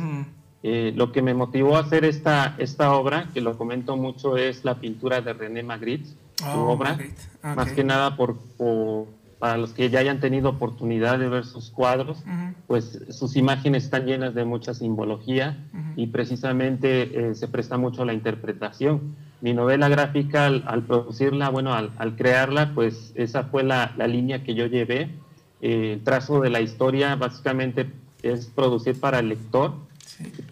[0.64, 4.64] Eh, lo que me motivó a hacer esta, esta obra, que lo comento mucho, es
[4.64, 7.00] la pintura de René Magritte, su oh, obra,
[7.42, 8.38] más que nada por,
[9.40, 12.24] para los que ya hayan tenido oportunidad de ver sus cuadros,
[12.68, 15.58] pues sus imágenes están llenas de mucha simbología
[15.96, 19.16] y precisamente eh, se presta mucho a la interpretación.
[19.42, 24.68] Mi novela gráfica, al, producirla, bueno, al, crearla, pues esa fue la, línea que yo
[24.68, 25.10] llevé.
[25.62, 29.74] Eh, el trazo de la historia básicamente es producir para el lector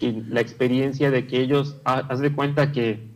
[0.00, 3.10] y la experiencia de que ellos, haz de cuenta que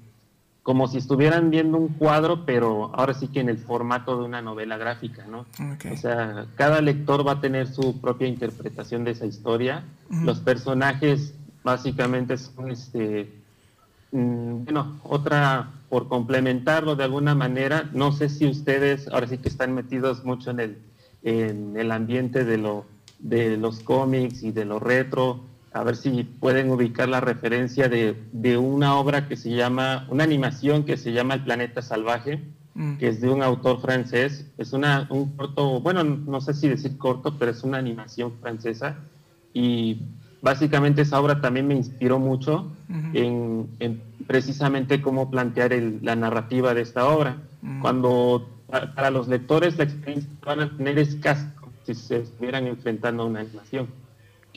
[0.65, 4.41] como si estuvieran viendo un cuadro, pero ahora sí que en el formato de una
[4.41, 5.45] novela gráfica, ¿no?
[5.93, 9.85] O sea, cada lector va a tener su propia interpretación de esa historia.
[10.09, 13.31] Los personajes básicamente son, este,
[14.13, 19.51] mm, bueno, otra, por complementarlo de alguna manera, no sé si ustedes ahora sí que
[19.51, 20.79] están metidos mucho en el,
[21.25, 22.87] en el ambiente de, lo,
[23.19, 25.41] de los cómics y de lo retro,
[25.75, 30.85] a ver si pueden ubicar la referencia de, una obra que se llama, una animación
[30.85, 32.97] que se llama El Planeta Salvaje, mm.
[32.99, 34.47] que es de un autor francés.
[34.57, 38.99] Es una, un corto, bueno, no sé si decir corto, pero es una animación francesa.
[39.53, 40.03] Y
[40.43, 42.71] básicamente esa obra también me inspiró mucho
[43.13, 47.39] en, precisamente cómo plantear la narrativa de esta obra.
[47.63, 47.81] Mm.
[47.81, 52.19] Cuando para, los lectores la experiencia que van a tener es casi como si se
[52.19, 54.04] estuvieran enfrentando a una animación.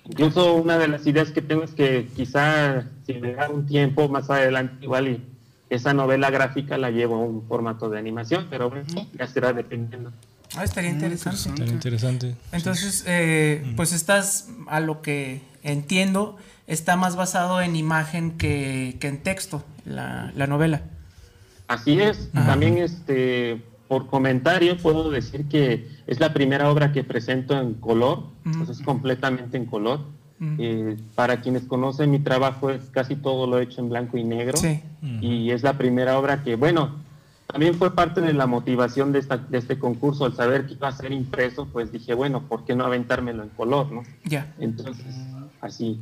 [0.09, 4.07] Incluso una de las ideas que tengo es que quizá si me da un tiempo
[4.07, 5.21] más adelante igual y
[5.69, 8.85] esa novela gráfica la llevo a un formato de animación, pero bueno,
[9.17, 10.13] ya será dependiendo.
[10.55, 11.49] Ah, estaría interesante.
[11.49, 12.35] Estaría interesante.
[12.53, 19.23] Entonces, eh, pues estás, a lo que entiendo, está más basado en imagen que, en
[19.23, 20.83] texto, la, novela.
[21.67, 22.31] Así es.
[22.31, 28.23] También este por comentario puedo decir que es la primera obra que presento en color,
[28.43, 30.01] pues es completamente en color.
[30.59, 34.23] Eh, para quienes conocen mi trabajo, es casi todo lo he hecho en blanco y
[34.23, 34.57] negro.
[35.21, 36.95] Y es la primera obra que, bueno,
[37.47, 40.89] también fue parte de la motivación de, esta, de este concurso, al saber que iba
[40.89, 44.03] a ser impreso, pues dije, bueno, ¿por qué no aventármelo en color, no?
[44.25, 44.53] Ya.
[44.59, 45.05] Entonces,
[45.61, 45.99] así.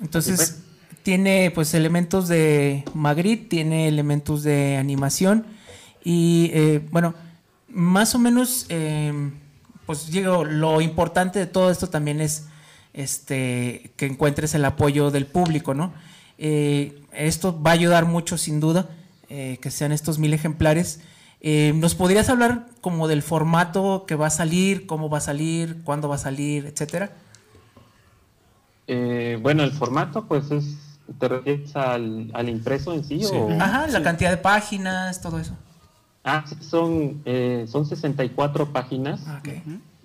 [0.00, 0.62] Entonces, pues,
[1.04, 5.46] tiene pues elementos de Magritte, tiene elementos de animación
[6.06, 7.14] y eh, bueno,
[7.68, 9.12] más o menos, eh,
[9.86, 12.46] pues digo, lo importante de todo esto también es
[12.92, 15.92] este, que encuentres el apoyo del público, ¿no?
[16.38, 18.88] Eh, esto va a ayudar mucho, sin duda,
[19.26, 21.00] que sean estos mil ejemplares.
[21.42, 26.08] ¿Nos podrías hablar como del formato que va a salir, cómo va a salir, cuándo
[26.08, 27.10] va a salir, etcétera?
[29.42, 30.76] bueno, el formato, pues es,
[31.18, 33.22] ¿te refieres al, impreso en sí?
[33.58, 35.56] Ajá, la cantidad de páginas, todo eso.
[36.26, 39.22] Ah, son, eh, son 64 páginas.
[39.28, 39.40] Ah,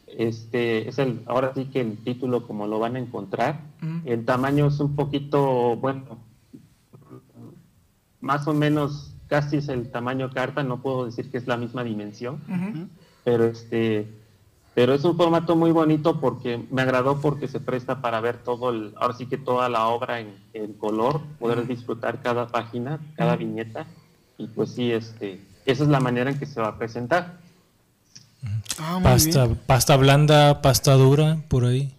[0.06, 3.62] este es el, ahora sí que el título como lo van a encontrar.
[4.06, 6.20] El tamaño es un poquito, bueno,
[8.20, 11.84] más o menos casi es el tamaño carta, no puedo decir que es la misma
[11.84, 12.40] dimensión,
[13.24, 14.08] pero este,
[14.76, 18.70] pero es un formato muy bonito porque me agradó porque se presta para ver todo
[18.70, 23.36] el, ahora sí que toda la obra en, en color, poder disfrutar cada página, cada
[23.38, 23.88] viñeta,
[24.38, 27.38] y pues sí, este, esa es la manera en que se va a presentar.
[28.80, 31.94] Ah, pasta, pasta blanda, pasta dura, por ahí.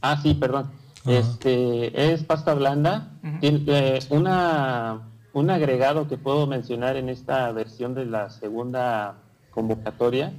[0.00, 0.70] Ah, sí, perdón.
[1.06, 3.08] Este es pasta blanda.
[3.42, 5.00] Eh, una,
[5.32, 9.16] un agregado que puedo mencionar en esta versión de la segunda
[9.50, 10.32] convocatoria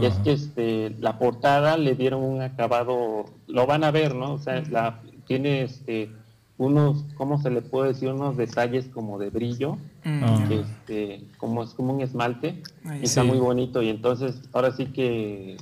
[0.00, 4.34] es que este, la portada le dieron un acabado, lo van a ver, ¿no?
[4.34, 6.10] O sea, la, tiene este,
[6.58, 8.10] unos, ¿cómo se le puede decir?
[8.10, 10.24] Unos detalles como de brillo, mm.
[10.24, 10.48] ah.
[10.50, 12.60] este, como es como un esmalte,
[13.00, 13.80] y está muy bonito.
[13.80, 15.56] Y entonces, ahora sí que,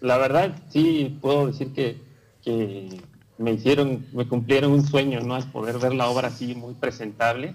[0.00, 2.00] la verdad, sí puedo decir que,
[2.42, 3.02] que,
[3.38, 5.34] me hicieron, me cumplieron un sueño, ¿no?
[5.34, 7.54] Al poder ver la obra así muy presentable.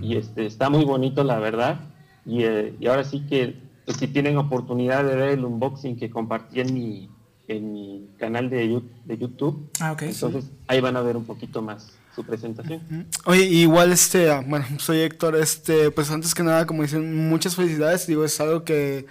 [0.00, 1.80] Y este, está muy bonito, la verdad.
[2.24, 3.54] Y, eh, y ahora sí que,
[3.84, 7.10] pues, si tienen oportunidad de ver el unboxing que compartí en mi,
[7.46, 11.60] en mi canal de, de YouTube, ah, okay, entonces ahí van a ver un poquito
[11.60, 13.06] más presentación.
[13.24, 17.54] Oye, igual este, ah, bueno, soy Héctor, este, pues antes que nada, como dicen, muchas
[17.56, 19.06] felicidades, digo, es algo que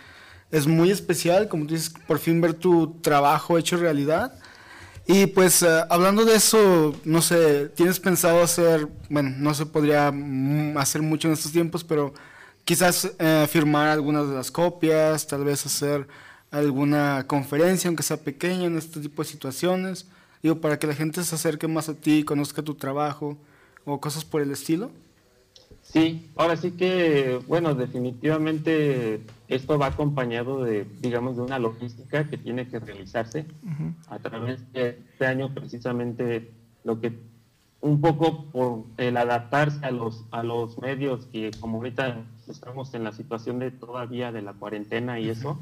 [0.51, 4.33] es muy especial, como tú dices, por fin ver tu trabajo hecho realidad.
[5.05, 10.11] Y pues ah, hablando de eso, no sé, ¿tienes pensado hacer, bueno, no se podría
[10.11, 12.13] mm, hacer mucho en estos tiempos, pero
[12.65, 16.07] quizás eh, firmar algunas de las copias, tal vez hacer
[16.51, 20.07] alguna conferencia, aunque sea pequeña, en este tipo de situaciones?
[20.43, 23.37] Digo, para que la gente se acerque más a ti, conozca tu trabajo.
[23.85, 24.91] o cosas por el estilo.
[25.81, 32.37] Sí, ahora sí que, bueno, definitivamente esto va acompañado de, digamos, de una logística que
[32.37, 33.45] tiene que realizarse
[34.09, 36.51] a través de este año precisamente
[36.83, 37.13] lo que
[37.79, 43.03] un poco por el adaptarse a los a los medios que como ahorita estamos en
[43.03, 45.57] la situación de todavía de la cuarentena y eso,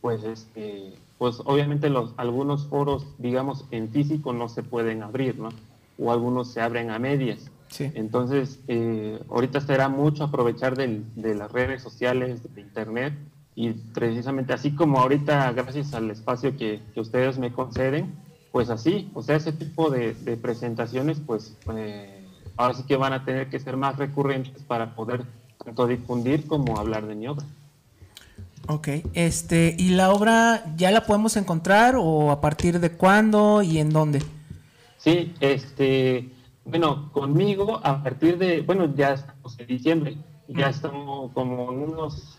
[0.00, 5.50] pues este, pues obviamente los algunos foros, digamos, en físico no se pueden abrir, ¿no?
[5.98, 7.50] O algunos se abren a medias.
[7.78, 13.14] Entonces, eh, ahorita será mucho aprovechar de las redes sociales, de internet,
[13.56, 18.14] y precisamente así como ahorita, gracias al espacio que, ustedes me conceden,
[18.50, 23.24] pues así, o sea, ese tipo de, presentaciones, pues eh, ahora sí que van a
[23.24, 25.24] tener que ser más recurrentes para poder
[25.64, 27.46] tanto difundir como hablar de mi obra.
[28.66, 33.78] Ok, este, ¿y la obra ya la podemos encontrar o a partir de cuándo y
[33.78, 34.22] en dónde?
[34.96, 36.30] Sí, este,
[36.64, 40.16] bueno, conmigo a partir de, bueno, ya estamos en diciembre,
[40.48, 42.38] ya estamos como en unos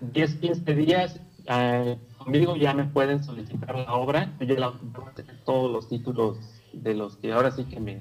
[0.00, 5.06] 10, 15 días, eh, conmigo ya me pueden solicitar la obra, yo ya la voy
[5.06, 6.36] a tener todos los títulos
[6.72, 8.00] de los que ahora sí que me,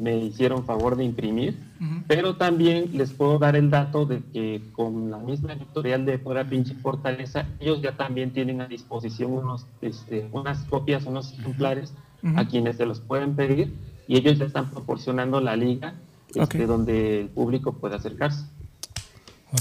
[0.00, 1.58] me hicieron favor de imprimir,
[2.06, 6.44] pero también les puedo dar el dato de que con la misma editorial de Fuera
[6.44, 11.92] Pinche Fortaleza, ellos ya también tienen a disposición unos, este, unas copias, unos ejemplares
[12.36, 13.74] a quienes se los pueden pedir
[14.08, 15.94] y ellos ya están proporcionando la liga
[16.34, 18.46] este, donde el público puede acercarse.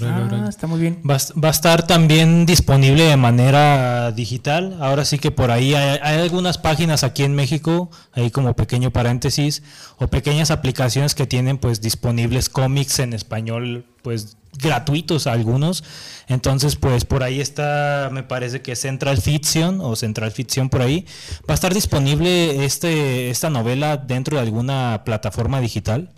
[0.01, 1.01] Ah, está muy bien.
[1.09, 4.77] Va, a estar también disponible de manera digital.
[4.79, 9.63] Ahora sí que por ahí hay, algunas páginas aquí en México, ahí como pequeño paréntesis,
[9.97, 15.83] o pequeñas aplicaciones que tienen pues disponibles cómics en español, pues gratuitos algunos.
[16.27, 21.05] Entonces, pues por ahí está, me parece que Central Fiction o Central Fiction por ahí.
[21.49, 26.09] ¿Va a estar disponible este, esta novela dentro de alguna plataforma digital?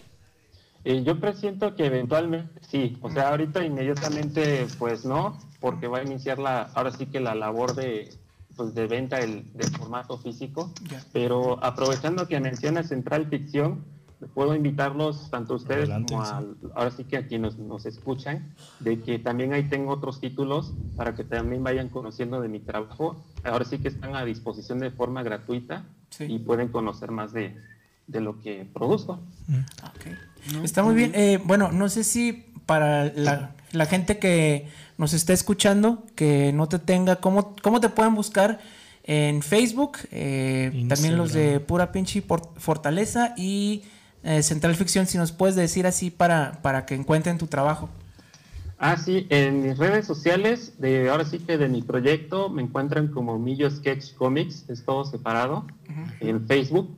[0.84, 6.04] Eh, yo presiento que eventualmente sí, o sea, ahorita inmediatamente pues no, porque va a
[6.04, 8.10] iniciar la, ahora sí que la labor de,
[8.56, 9.46] pues, de venta del,
[9.78, 10.72] formato físico,
[11.14, 13.84] pero aprovechando que menciona Central Ficción,
[14.34, 16.44] puedo invitarlos tanto a ustedes como a,
[16.76, 21.16] ahora sí que a quienes nos escuchan, de que también ahí tengo otros títulos para
[21.16, 23.24] que también vayan conociendo de mi trabajo.
[23.44, 25.86] Ahora sí que están a disposición de forma gratuita
[26.20, 27.56] y pueden conocer más de,
[28.20, 29.20] lo que produzco.
[29.48, 30.64] Mm.
[30.64, 31.12] Está muy bien.
[31.14, 36.80] Eh, bueno, no sé si para la, gente que nos está escuchando, que no te
[36.80, 38.60] tenga, ¿cómo, cómo te pueden buscar?
[39.04, 42.24] En Facebook, eh, también los de Pura Pinche
[42.58, 43.84] Fortaleza y
[44.24, 47.90] eh, Central Ficción, si nos puedes decir así para, para que encuentren tu trabajo.
[48.78, 53.10] Ah, sí, en mis redes sociales, de ahora sí que de mi proyecto, me encuentran
[53.10, 55.68] como Millo Sketch Comics, es todo separado,
[56.20, 56.90] en Facebook,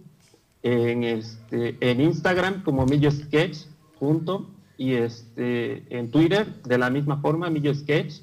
[0.63, 3.67] en, este, en Instagram como Millo Sketch,
[3.99, 8.21] junto, y este, en Twitter de la misma forma, Millo Sketch.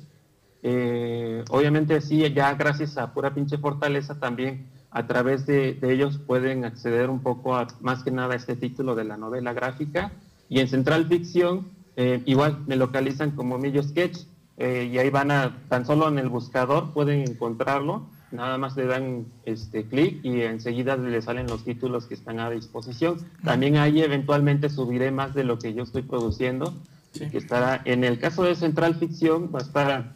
[0.62, 6.64] Eh, obviamente sí, ya gracias a pura pinche fortaleza también a través de, ellos pueden
[6.64, 10.12] acceder un poco a más que nada a este título de la novela gráfica.
[10.48, 14.18] Y en Central Ficción, eh, igual me localizan como Millo Sketch
[14.56, 18.86] eh, y ahí van a, tan solo en el buscador pueden encontrarlo, nada más le
[18.86, 23.18] dan este clic y enseguida le salen los títulos que están a disposición.
[23.44, 26.74] También ahí eventualmente subiré más de lo que yo estoy produciendo.
[27.12, 30.14] que estará en el caso de Central Ficción va a estar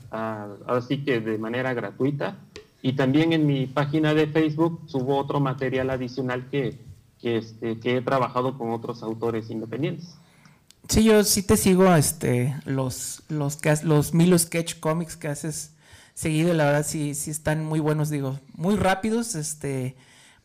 [0.67, 2.37] así que de manera gratuita
[2.83, 6.79] y también en mi página de Facebook subo otro material adicional que,
[7.19, 10.17] que, este, que he trabajado con otros autores independientes.
[10.89, 15.74] Sí, yo sí te sigo este, los, los, los Milo Sketch Comics que haces
[16.15, 19.97] seguido, la verdad sí, sí están muy buenos, digo, muy rápidos, este,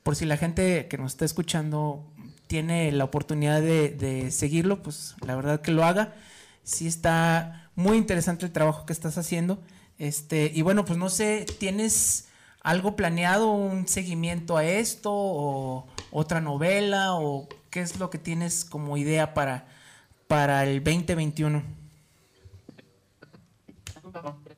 [0.03, 2.05] por si la gente que nos está escuchando
[2.47, 6.15] tiene la oportunidad de, de seguirlo, pues la verdad que lo haga.
[6.63, 9.62] Sí está muy interesante el trabajo que estás haciendo.
[10.00, 12.27] Este, y bueno, pues no sé, ¿tienes
[12.62, 18.65] algo planeado, un seguimiento a esto o otra novela o qué es lo que tienes
[18.65, 19.67] como idea para,
[20.27, 21.63] para el 2021?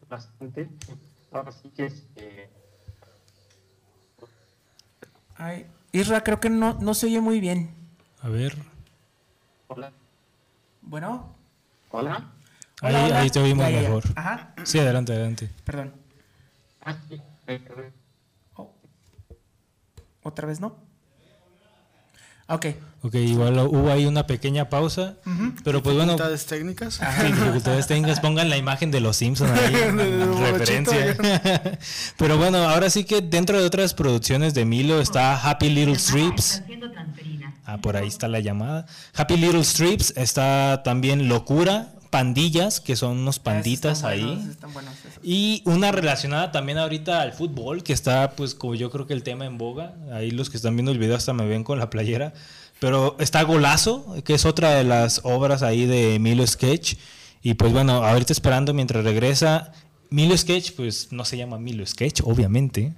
[0.09, 0.69] Bastante.
[1.31, 2.49] Ahora sí que es, eh,
[5.37, 7.73] Ay, Isra, creo que no, no se oye muy bien.
[8.21, 8.55] A ver.
[9.67, 9.91] Hola.
[10.81, 11.35] Bueno.
[11.89, 12.31] Hola.
[12.81, 14.03] Ahí, te oímos mejor.
[14.15, 14.53] Ajá.
[14.63, 15.49] Sí, adelante, adelante.
[15.63, 15.93] Perdón.
[16.83, 17.21] Ah, sí.
[18.55, 18.73] Oh.
[20.23, 20.77] ¿Otra vez no?
[22.47, 22.67] Ok.
[23.03, 25.15] Ok, igual hubo ahí una pequeña pausa,
[25.63, 26.11] pero pues bueno.
[26.11, 26.93] Dificultades técnicas.
[26.95, 28.19] Sí, dificultades técnicas.
[28.19, 29.73] Pongan la imagen de los Simpsons ahí,
[30.51, 31.17] referencia.
[32.17, 36.61] pero bueno, ahora sí que dentro de otras producciones de Milo está Happy Little Strips.
[37.65, 38.85] Ah, por ahí está la llamada.
[39.15, 44.47] Happy Little Strips está también Locura, Pandillas, que son unos panditas ahí.
[45.23, 49.23] y una relacionada también ahorita al fútbol, que está pues como yo creo que el
[49.23, 49.95] tema en boga.
[50.11, 52.33] Ahí los que están viendo el video hasta me ven con la playera.
[52.81, 56.95] Pero está Golazo, que es otra de las obras ahí de Emilio Sketch.
[57.43, 59.71] Y pues bueno, ahorita esperando mientras regresa.
[60.09, 62.93] Emilio Sketch, pues no se llama Emilio Sketch, obviamente.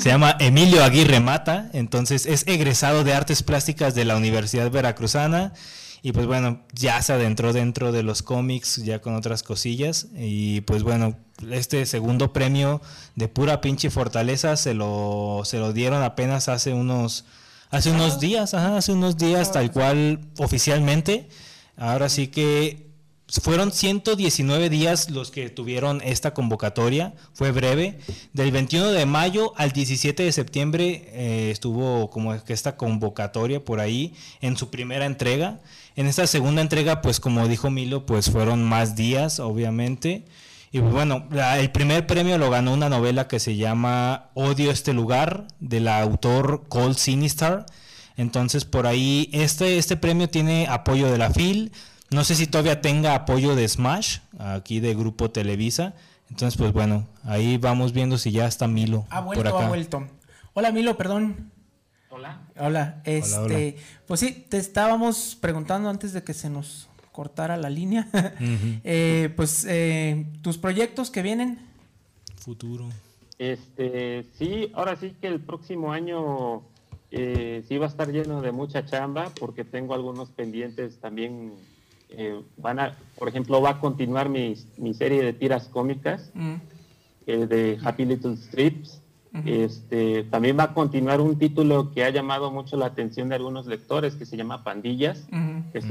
[0.00, 1.70] Se llama Emilio Aguirre Mata.
[1.72, 5.52] Entonces es egresado de artes plásticas de la Universidad Veracruzana.
[6.02, 10.08] Y pues bueno, ya se adentró dentro de los cómics, ya con otras cosillas.
[10.16, 11.16] Y pues bueno,
[11.48, 12.82] este segundo premio
[13.14, 17.24] de pura pinche fortaleza se lo, se lo dieron apenas hace unos,
[17.70, 21.28] hace unos días, ajá, hace unos días, tal cual oficialmente.
[21.76, 22.88] Ahora sí que
[23.28, 27.98] fueron 119 días los que tuvieron esta convocatoria, fue breve.
[28.32, 33.80] Del 21 de mayo al 17 de septiembre eh, estuvo como que esta convocatoria por
[33.80, 35.60] ahí en su primera entrega.
[35.94, 40.24] En esta segunda entrega, pues como dijo Milo, pues fueron más días, obviamente.
[40.70, 44.92] Y pues, bueno, el primer premio lo ganó una novela que se llama Odio este
[44.92, 47.66] lugar, del autor Cole Sinistar.
[48.16, 51.72] Entonces, por ahí, este, este premio tiene apoyo de la FIL,
[52.10, 55.94] no sé si todavía tenga apoyo de Smash, aquí de Grupo Televisa.
[56.30, 59.06] Entonces, pues bueno, ahí vamos viendo si ya está Milo.
[59.10, 59.66] Ha vuelto, por acá.
[59.66, 60.08] ha vuelto.
[60.54, 61.52] Hola Milo, perdón.
[62.10, 62.40] Hola.
[62.58, 63.02] Hola.
[63.04, 66.87] Este, pues sí, te estábamos preguntando antes de que se nos
[67.18, 68.06] cortara la línea.
[68.84, 71.58] Eh, pues eh, tus proyectos que vienen.
[72.36, 72.88] Futuro.
[73.38, 76.62] Este, sí, ahora sí que el próximo año
[77.10, 81.52] eh, sí va a estar lleno de mucha chamba porque tengo algunos pendientes también
[82.10, 86.54] eh, van a, por ejemplo, va a continuar mi, mi serie de tiras cómicas mm.
[87.26, 89.02] eh, de Happy Little Strips.
[89.44, 93.66] este, también va a continuar un título que ha llamado mucho la atención de algunos
[93.66, 95.26] lectores que se llama Pandillas,
[95.72, 95.86] que, es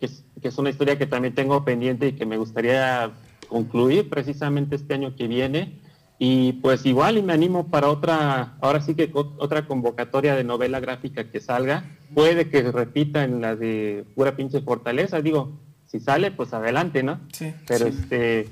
[0.00, 3.12] que, es, una historia que también tengo pendiente y que me gustaría
[3.48, 5.78] concluir precisamente este año que viene.
[6.20, 10.80] Y pues igual y me animo para otra, ahora sí que otra convocatoria de novela
[10.80, 11.84] gráfica que salga.
[12.14, 15.20] Puede que repita en la de pura pinche fortaleza.
[15.20, 15.52] Digo,
[15.86, 17.20] si sale, pues adelante, ¿no?
[17.32, 17.54] Sí.
[17.66, 18.48] Pero este,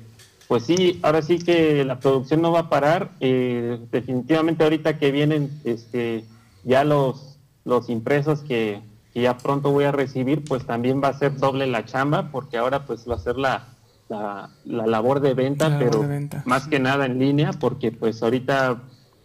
[0.47, 3.11] pues sí, ahora sí que la producción no va a parar.
[3.21, 6.25] Eh, definitivamente ahorita que vienen este,
[6.63, 8.81] ya los, los impresos que,
[9.17, 12.59] que ya pronto voy a recibir, pues también va a ser doble la chamba, porque
[12.59, 13.69] ahora pues va a ser la,
[14.11, 16.07] la, labor de venta, pero
[16.45, 18.83] más que nada en línea, porque pues ahorita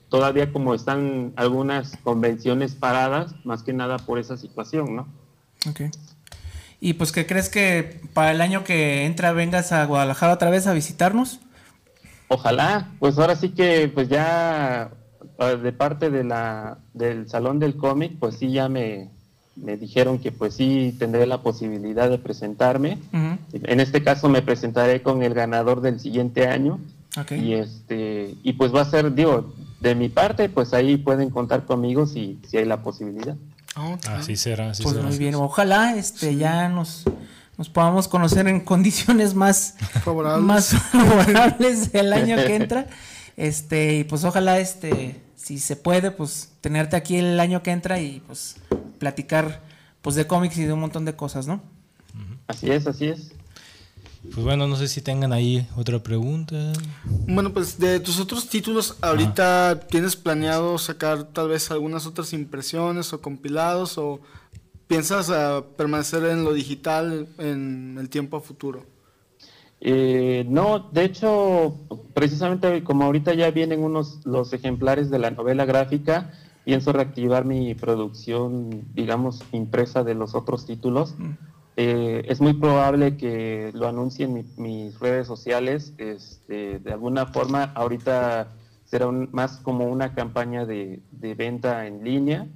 [0.08, 5.08] todavía como están algunas convenciones paradas, más que nada por esa situación, ¿no?
[5.70, 5.82] Ok.
[6.80, 10.68] ¿Y pues qué crees que para el año que entra vengas a Guadalajara otra vez
[10.68, 11.42] a visitarnos?
[12.30, 14.92] Ojalá, pues ahora sí que pues ya
[15.38, 19.12] eh, de parte de la, del Salón del Cómic, pues sí ya me,
[19.56, 22.98] me dijeron que pues sí tendré la posibilidad de presentarme.
[23.52, 26.80] En este caso me presentaré con el ganador del siguiente año.
[27.32, 31.66] Y este y pues va a ser, digo, de mi parte, pues ahí pueden contar
[31.66, 33.36] conmigo si, si hay la posibilidad.
[34.08, 37.06] Así será, pues muy bien, ojalá este ya nos
[37.58, 42.88] nos podamos conocer en condiciones más favorables, más favorables el año que entra.
[43.38, 48.00] Este, y pues ojalá este si se puede, pues tenerte aquí el año que entra
[48.00, 48.56] y pues
[49.02, 49.64] platicar
[50.04, 51.60] pues de cómics y de un montón de cosas, ¿no?
[52.48, 53.32] Así es, así es.
[54.22, 56.72] Pues bueno, no sé si tengan ahí otra pregunta.
[57.28, 63.12] Bueno, pues de tus otros títulos, ahorita tienes planeado sacar tal vez algunas otras impresiones
[63.12, 64.22] o compilados o
[64.86, 68.86] piensas ah, permanecer en lo digital en el tiempo futuro.
[69.80, 71.76] Eh, no, de hecho,
[72.14, 76.32] precisamente como ahorita ya vienen unos los ejemplares de la novela gráfica,
[76.72, 81.16] pienso reactivar mi producción, digamos, impresa de los otros títulos.
[81.18, 81.32] Mm.
[81.76, 85.94] Eh, es muy probable que lo anuncie en mis redes sociales.
[85.98, 88.54] Este, de alguna forma, ahorita
[88.86, 92.48] será más como una campaña de, venta en línea.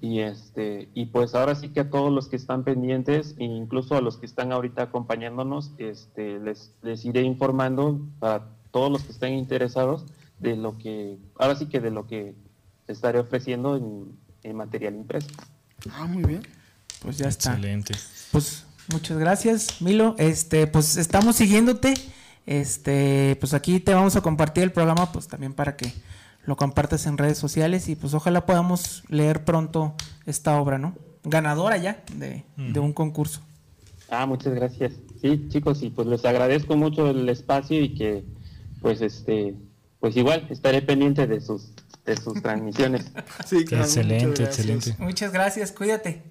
[0.00, 3.96] y, este, y pues ahora sí que a todos los que están pendientes, e incluso
[3.96, 9.10] a los que están ahorita acompañándonos, este, les, les iré informando para todos los que
[9.10, 10.06] estén interesados
[10.38, 12.36] de lo que, ahora sí que de lo que
[12.88, 15.28] estaré ofreciendo en, material impreso.
[15.92, 16.42] Ah, muy bien.
[17.02, 17.50] Pues ya está.
[17.50, 17.94] Excelente.
[18.30, 20.14] Pues muchas gracias, Milo.
[20.18, 21.94] Este, pues estamos siguiéndote.
[22.46, 25.92] Este, pues aquí te vamos a compartir el programa, pues también para que
[26.44, 29.94] lo compartas en redes sociales y pues ojalá podamos leer pronto
[30.26, 30.94] esta obra, ¿no?
[31.24, 33.40] Ganadora ya de, de un concurso.
[34.08, 34.92] Ah, muchas gracias.
[35.20, 38.24] Sí, chicos, y pues les agradezco mucho el espacio y que
[38.80, 39.56] pues este,
[39.98, 41.72] pues igual estaré pendiente de sus
[42.06, 43.10] de sus transmisiones.
[43.46, 44.94] Sí, claro, excelente, muchas excelente.
[44.98, 46.22] Muchas gracias, cuídate.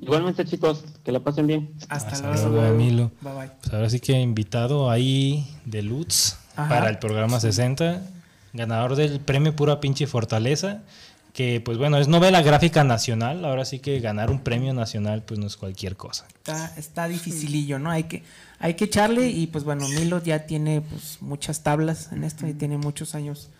[0.00, 1.74] Igualmente, chicos, que la pasen bien.
[1.88, 2.48] Hasta, Hasta luego.
[2.48, 3.10] luego, Milo.
[3.20, 3.50] Bye bye.
[3.60, 6.68] Pues ahora sí que invitado ahí de Lutz Ajá.
[6.68, 8.02] para el programa 60,
[8.52, 10.82] ganador del premio Pura Pinche Fortaleza,
[11.34, 15.38] que pues bueno, es novela gráfica nacional, ahora sí que ganar un premio nacional pues
[15.38, 16.26] no es cualquier cosa.
[16.34, 17.90] Está, está dificilillo, ¿no?
[17.90, 18.22] Hay que,
[18.58, 22.54] hay que echarle y pues bueno, Milo ya tiene pues muchas tablas en esto y
[22.54, 23.50] tiene muchos años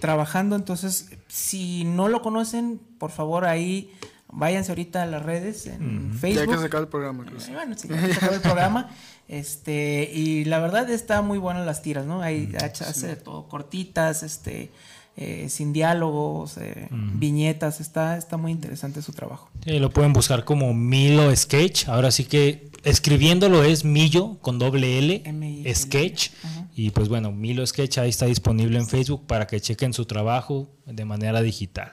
[0.00, 3.92] trabajando, entonces si no lo conocen, por favor ahí
[4.28, 6.54] váyanse ahorita a las redes en Ya hay Facebook.
[6.56, 7.24] que sacar el programa.
[7.24, 8.90] Eh, Bueno, sí, ya se acabó el programa.
[9.28, 12.22] Este, y la verdad está muy buenas las tiras, ¿no?
[12.22, 14.70] Hay hace de todo, cortitas, este,
[15.18, 19.48] eh, sin diálogos, eh, viñetas, está, está muy interesante su trabajo.
[19.64, 24.98] Sí, lo pueden buscar como Milo Sketch, ahora sí que escribiéndolo es Millo con doble
[24.98, 25.74] L, M-I-L.
[25.74, 26.32] Sketch,
[26.74, 30.68] y pues bueno, Milo Sketch ahí está disponible en Facebook para que chequen su trabajo
[30.84, 31.92] de manera digital.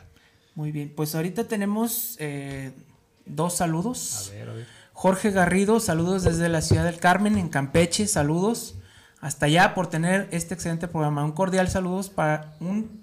[0.56, 2.74] Muy bien, pues ahorita tenemos eh,
[3.26, 4.32] dos saludos.
[4.32, 4.68] A ver, a ver.
[4.92, 8.76] Jorge Garrido, saludos desde la ciudad del Carmen, en Campeche, saludos.
[9.22, 11.24] Hasta allá por tener este excelente programa.
[11.24, 13.03] Un cordial saludos para un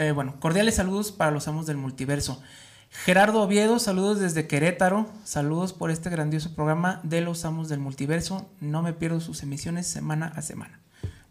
[0.00, 2.40] eh, bueno, cordiales saludos para los amos del multiverso.
[2.90, 8.48] Gerardo Oviedo, saludos desde Querétaro, saludos por este grandioso programa de los amos del multiverso.
[8.60, 10.80] No me pierdo sus emisiones semana a semana.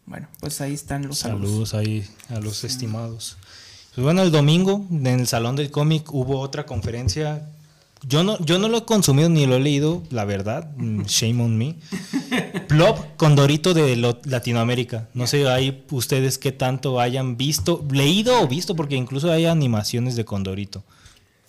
[0.06, 1.70] Bueno, pues ahí están los saludos.
[1.70, 3.36] Saludos ahí a los estimados.
[3.94, 7.50] Pues bueno, el domingo en el Salón del Cómic hubo otra conferencia.
[8.08, 10.70] Yo no, yo no lo he consumido ni lo he leído, la verdad.
[10.76, 11.76] mm, Shame on me.
[12.68, 15.08] Plop Condorito de lo- Latinoamérica.
[15.14, 20.16] No sé ahí ustedes qué tanto hayan visto, leído o visto, porque incluso hay animaciones
[20.16, 20.82] de Condorito.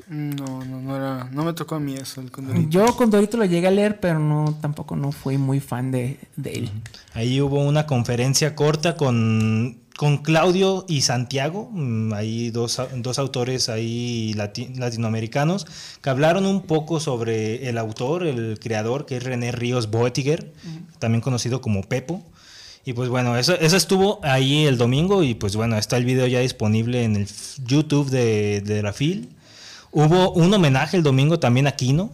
[0.10, 2.68] No, no, no era, no me tocó a mí eso, el condorito.
[2.70, 6.20] Yo con Dorito lo llegué a leer, pero no, tampoco no fui muy fan de,
[6.36, 6.70] de él.
[7.14, 13.70] Ahí hubo una conferencia corta con, con Claudio y Santiago, mm, ahí dos, dos autores
[13.70, 15.68] ahí lati- latinoamericanos,
[16.02, 20.54] que hablaron un poco sobre el autor, el creador, que es René Ríos Boetiger,
[20.98, 22.24] también conocido como Pepo.
[22.84, 26.26] Y pues bueno, eso, eso estuvo ahí el domingo y pues bueno, está el video
[26.26, 27.28] ya disponible en el
[27.64, 29.30] YouTube de, de la FIL.
[29.92, 32.10] Hubo un homenaje el domingo también a Kino,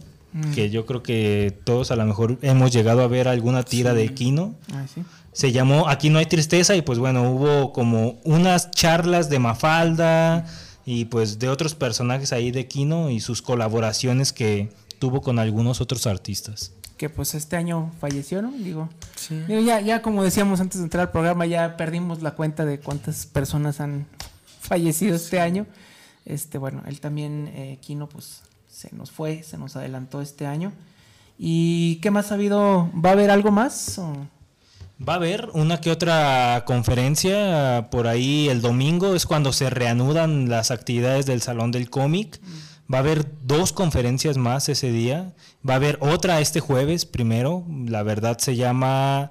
[0.54, 4.12] que yo creo que todos a lo mejor hemos llegado a ver alguna tira de
[4.12, 4.54] Kino.
[4.74, 5.00] Ah, sí.
[5.38, 10.44] Se llamó Aquí no hay tristeza y pues bueno, hubo como unas charlas de Mafalda
[10.84, 15.80] y pues de otros personajes ahí de Kino y sus colaboraciones que tuvo con algunos
[15.80, 16.72] otros artistas.
[16.96, 18.50] que pues este año falleció, ¿no?
[18.50, 18.88] Digo,
[19.46, 22.80] digo, ya, ya como decíamos antes de entrar al programa, ya perdimos la cuenta de
[22.80, 24.08] cuántas personas han
[24.60, 25.66] fallecido este año.
[26.24, 30.72] Este, bueno, él también, eh, Kino, pues se nos fue, se nos adelantó este año.
[31.38, 32.90] ¿Y qué más ha habido?
[32.92, 34.00] ¿Va a haber algo más?
[34.00, 34.26] o?
[35.06, 40.48] Va a haber una que otra conferencia por ahí el domingo, es cuando se reanudan
[40.48, 42.40] las actividades del Salón del Cómic.
[42.92, 45.34] Va a haber dos conferencias más ese día.
[45.68, 47.64] Va a haber otra este jueves primero.
[47.86, 49.30] La verdad se llama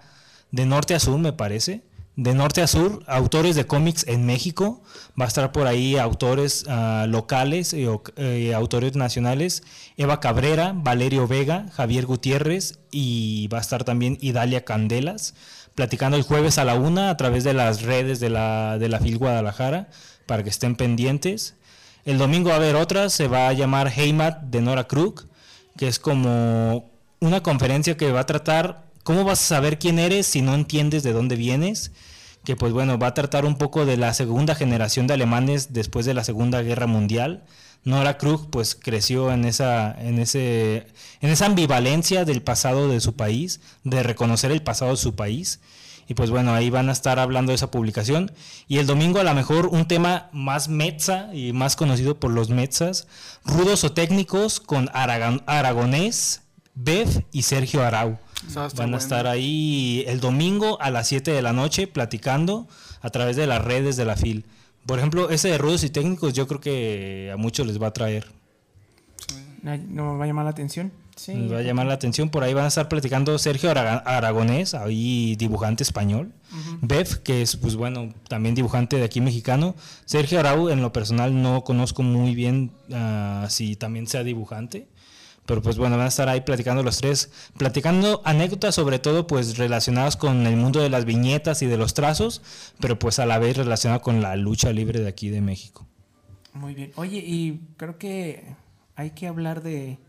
[0.52, 1.82] De Norte a Sur, me parece.
[2.16, 4.82] De Norte a Sur, autores de cómics en México.
[5.20, 9.64] Va a estar por ahí autores ah, locales y o- eh, autores nacionales.
[9.98, 15.34] Eva Cabrera, Valerio Vega, Javier Gutiérrez y va a estar también Idalia Candelas
[15.78, 19.00] platicando el jueves a la una a través de las redes de la, de la
[19.00, 19.90] FIL Guadalajara
[20.26, 21.54] para que estén pendientes.
[22.04, 25.28] El domingo va a haber otra, se va a llamar Heimat de Nora Krug,
[25.78, 30.26] que es como una conferencia que va a tratar cómo vas a saber quién eres
[30.26, 31.92] si no entiendes de dónde vienes,
[32.44, 36.08] que pues bueno, va a tratar un poco de la segunda generación de alemanes después
[36.08, 37.44] de la Segunda Guerra Mundial.
[37.88, 40.88] Nora Krug pues creció en esa, en ese,
[41.22, 45.62] en esa ambivalencia del pasado de su país, de reconocer el pasado de su país.
[46.10, 48.32] Y pues bueno, ahí van a estar hablando de esa publicación.
[48.68, 52.50] Y el domingo a lo mejor un tema más metza y más conocido por los
[52.50, 53.08] metzas,
[53.46, 56.42] rudos o técnicos con Aragon- Aragonés,
[56.76, 58.20] Bev y Sergio Arau.
[58.56, 62.68] A Van a estar ahí el domingo a las 7 de la noche platicando
[63.02, 64.46] a través de las redes de la FIL.
[64.88, 67.94] Por ejemplo, ese de rudos y técnicos yo creo que a muchos les va a
[67.94, 68.26] traer.
[69.62, 70.94] ¿No va a llamar la atención?
[71.18, 71.34] Sí.
[71.34, 72.30] Les va a llamar la atención.
[72.30, 76.32] Por ahí van a estar platicando Sergio Aragonés, ahí dibujante español.
[76.82, 79.76] Bev, que es, pues bueno, también dibujante de aquí mexicano.
[80.06, 84.88] Sergio Arau, en lo personal, no conozco muy bien ah, si también sea dibujante.
[85.48, 89.58] Pero pues bueno, van a estar ahí platicando los tres, platicando anécdotas sobre todo pues
[89.58, 92.42] relacionadas con el mundo de las viñetas y de los trazos,
[92.80, 95.88] pero pues a la vez relacionado con la lucha libre de aquí de México.
[96.54, 96.92] Muy bien.
[96.96, 98.44] Oye, y creo que
[98.96, 100.00] hay que hablar de,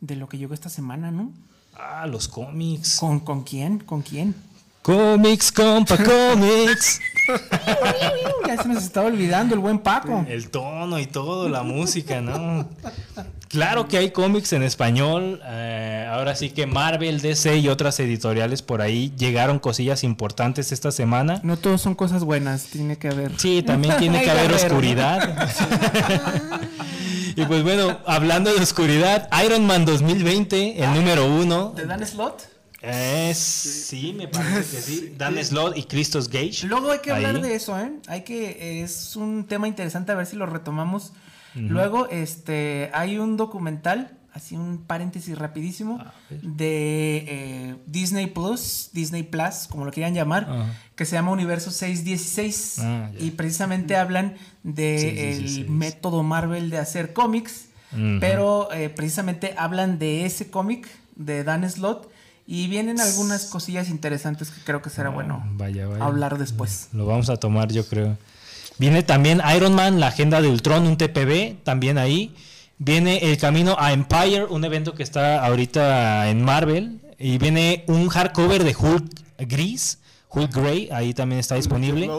[0.00, 1.32] de lo que llegó esta semana, ¿no?
[1.74, 2.98] Ah, los cómics.
[2.98, 3.78] ¿Con, ¿Con quién?
[3.78, 4.34] ¿Con quién?
[4.82, 7.00] Comics, compa, comics.
[8.48, 10.26] ya se nos estaba olvidando el buen Paco.
[10.28, 12.68] El tono y todo, la música, ¿no?
[13.46, 15.40] Claro que hay cómics en español.
[15.44, 20.90] eh, ahora sí que Marvel, DC y otras editoriales por ahí llegaron cosillas importantes esta
[20.90, 21.38] semana.
[21.44, 23.38] No todos son cosas buenas, tiene que haber.
[23.38, 25.48] Sí, también tiene que haber oscuridad.
[27.36, 31.72] y pues bueno, hablando de oscuridad, Iron Man 2020, el número uno.
[31.76, 32.51] ¿Te dan slot?
[32.82, 35.14] Es, sí, me parece que sí.
[35.16, 36.66] Dan Slot y Christos Gage.
[36.66, 37.92] Luego hay que hablar de eso, ¿eh?
[38.08, 41.12] Hay que es un tema interesante a ver si lo retomamos.
[41.54, 49.68] Luego, este, hay un documental, así un paréntesis rapidísimo de eh, Disney Plus, Disney Plus,
[49.68, 55.58] como lo quieran llamar, que se llama Universo 616 Ah, y precisamente hablan de 616.
[55.58, 57.66] el método Marvel de hacer cómics,
[58.18, 62.10] pero eh, precisamente hablan de ese cómic de Dan Slott
[62.46, 66.04] y vienen algunas cosillas interesantes que creo que será bueno Ah, Vaya, vaya.
[66.04, 66.88] hablar después.
[66.92, 68.16] Lo vamos a tomar, yo creo.
[68.78, 72.34] Viene también Iron Man, la agenda de Ultron, un TPB, también ahí.
[72.78, 77.00] Viene El Camino a Empire, un evento que está ahorita en Marvel.
[77.18, 79.98] Y viene un hardcover de Hulk gris,
[80.30, 82.10] Hulk Grey, ahí también está disponible.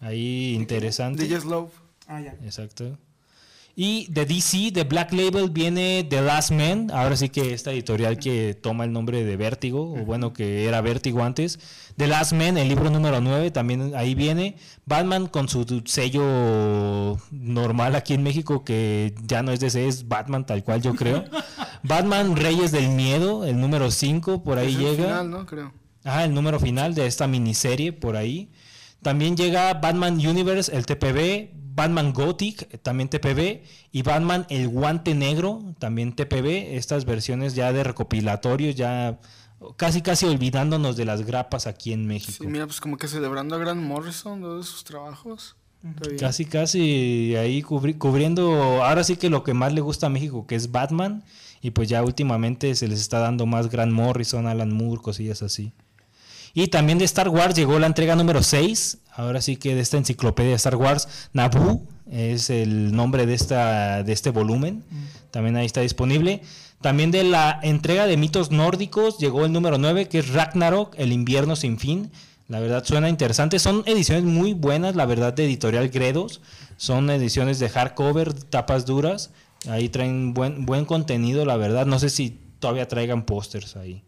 [0.00, 1.24] Ahí interesante.
[1.24, 1.70] DJ Slow.
[2.06, 2.36] Ah, ya.
[2.44, 2.96] Exacto.
[3.78, 6.90] Y de DC, de Black Label, viene The Last Man.
[6.94, 10.80] Ahora sí que esta editorial que toma el nombre de Vértigo, o bueno, que era
[10.80, 11.58] Vértigo antes.
[11.98, 14.56] The Last Man, el libro número 9, también ahí viene.
[14.86, 20.46] Batman con su sello normal aquí en México, que ya no es DC, es Batman
[20.46, 21.24] tal cual yo creo.
[21.82, 25.04] Batman Reyes del Miedo, el número 5, por ahí Es el llega.
[25.04, 25.44] final, ¿no?
[25.44, 25.72] Creo.
[26.02, 28.48] Ajá, el número final de esta miniserie por ahí.
[29.02, 33.62] También llega Batman Universe, el TPB, Batman Gothic, eh, también TPB,
[33.92, 36.76] y Batman El Guante Negro, también TPB.
[36.76, 39.20] Estas versiones ya de recopilatorios, ya
[39.76, 42.38] casi casi olvidándonos de las grapas aquí en México.
[42.44, 45.56] Sí, mira, pues como que celebrando a Grant Morrison, de sus trabajos.
[46.18, 50.46] Casi, casi ahí cubri- cubriendo, ahora sí que lo que más le gusta a México,
[50.46, 51.22] que es Batman,
[51.60, 55.72] y pues ya últimamente se les está dando más Grant Morrison, Alan Moore, cosillas así.
[56.56, 59.98] Y también de Star Wars llegó la entrega número 6, ahora sí que de esta
[59.98, 64.82] enciclopedia de Star Wars, Naboo es el nombre de, esta, de este volumen,
[65.30, 66.40] también ahí está disponible.
[66.80, 71.12] También de la entrega de mitos nórdicos llegó el número 9, que es Ragnarok, el
[71.12, 72.10] invierno sin fin.
[72.48, 73.58] La verdad suena interesante.
[73.58, 76.40] Son ediciones muy buenas, la verdad, de editorial Gredos.
[76.78, 79.30] Son ediciones de hardcover, tapas duras.
[79.68, 81.84] Ahí traen buen, buen contenido, la verdad.
[81.84, 84.02] No sé si todavía traigan pósters ahí.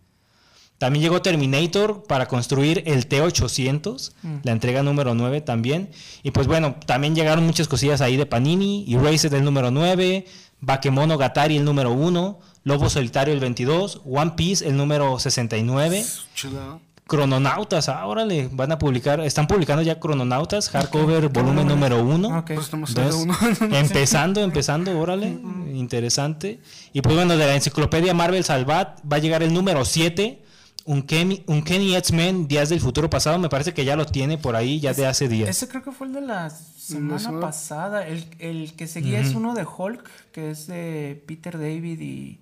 [0.78, 4.12] También llegó Terminator para construir el T800,
[4.44, 5.90] la entrega número 9 también.
[6.22, 10.24] Y pues bueno, también llegaron muchas cosillas ahí de Panini, Erased el número 9,
[10.60, 16.04] Bakemono Gatari el número 1, Lobo Solitario el 22, One Piece el número 69,
[16.34, 16.78] Chula.
[17.08, 22.38] Crononautas, ahora le van a publicar, están publicando ya Crononautas, hardcover volumen número 1.
[22.38, 22.52] Ok.
[22.54, 23.34] Pues Entonces, uno.
[23.78, 25.26] empezando, empezando, órale,
[25.72, 26.60] interesante.
[26.92, 30.42] Y pues bueno, de la enciclopedia Marvel Salvat va a llegar el número 7,
[30.88, 34.38] un Kenny, un Kenny X-Men Días del Futuro Pasado, me parece que ya lo tiene
[34.38, 35.50] por ahí ya de hace días.
[35.50, 38.06] Ese creo que fue el de la semana pasada.
[38.06, 42.40] El, el que seguía es uno de Hulk, que es de Peter David y,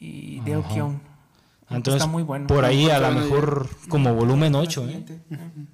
[0.00, 1.14] y Dale Keown.
[1.70, 2.46] Entonces, está muy bueno.
[2.46, 4.86] por ahí a lo mejor como volumen La 8, ¿eh?
[4.86, 5.20] siguiente.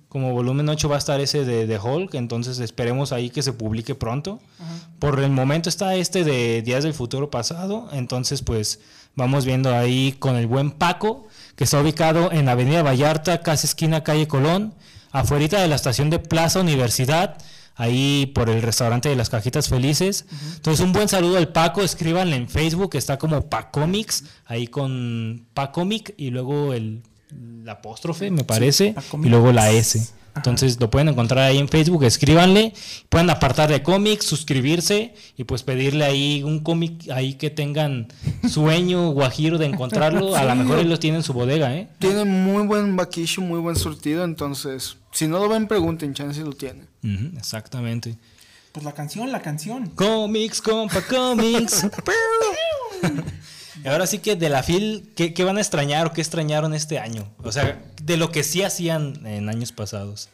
[0.08, 3.52] Como volumen 8 va a estar ese de, de Hulk, entonces esperemos ahí que se
[3.52, 4.40] publique pronto.
[4.98, 8.80] Por el momento está este de Días del Futuro Pasado, entonces pues
[9.14, 11.26] vamos viendo ahí con el buen Paco,
[11.60, 14.72] que está ubicado en Avenida Vallarta, casi esquina calle Colón,
[15.10, 17.36] afuera de la estación de Plaza Universidad,
[17.74, 20.24] ahí por el restaurante de las cajitas felices.
[20.56, 26.14] Entonces un buen saludo al Paco, escríbanle en Facebook, está como Pacomics, ahí con Pacomic
[26.16, 30.08] y luego el, el apóstrofe, me parece, y luego la S.
[30.36, 32.72] Entonces lo pueden encontrar ahí en Facebook, escríbanle,
[33.08, 38.08] pueden apartar de cómics, suscribirse y pues pedirle ahí un cómic ahí que tengan
[38.48, 40.36] sueño guajiro de encontrarlo.
[40.36, 41.88] A lo mejor él lo tiene en su bodega, ¿eh?
[41.98, 46.52] Tiene muy buen vaquillo, muy buen surtido, entonces, si no lo ven, pregunten, chance lo
[46.52, 46.84] tiene.
[47.36, 48.16] Exactamente.
[48.72, 49.88] Pues la canción, la canción.
[49.90, 51.86] Cómics, compa, cómics.
[53.84, 56.74] Y Ahora sí que de la FIL, ¿qué, qué van a extrañar o qué extrañaron
[56.74, 57.28] este año?
[57.42, 60.28] O sea, de lo que sí hacían en años pasados.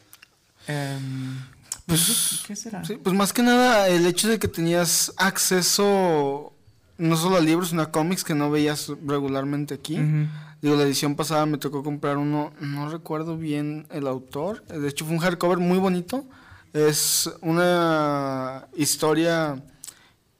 [0.67, 1.39] Em,
[1.85, 2.83] Pues, ¿Qué será?
[2.83, 6.53] sí, pues más que nada el hecho de que tenías acceso
[6.97, 9.99] no solo a libros, sino a cómics que no veías regularmente aquí.
[9.99, 10.27] Ujú.
[10.61, 14.63] Digo, la edición pasada me tocó comprar uno, no recuerdo bien el autor.
[14.65, 16.25] De hecho, fue un hardcover muy bonito.
[16.73, 19.63] Es una historia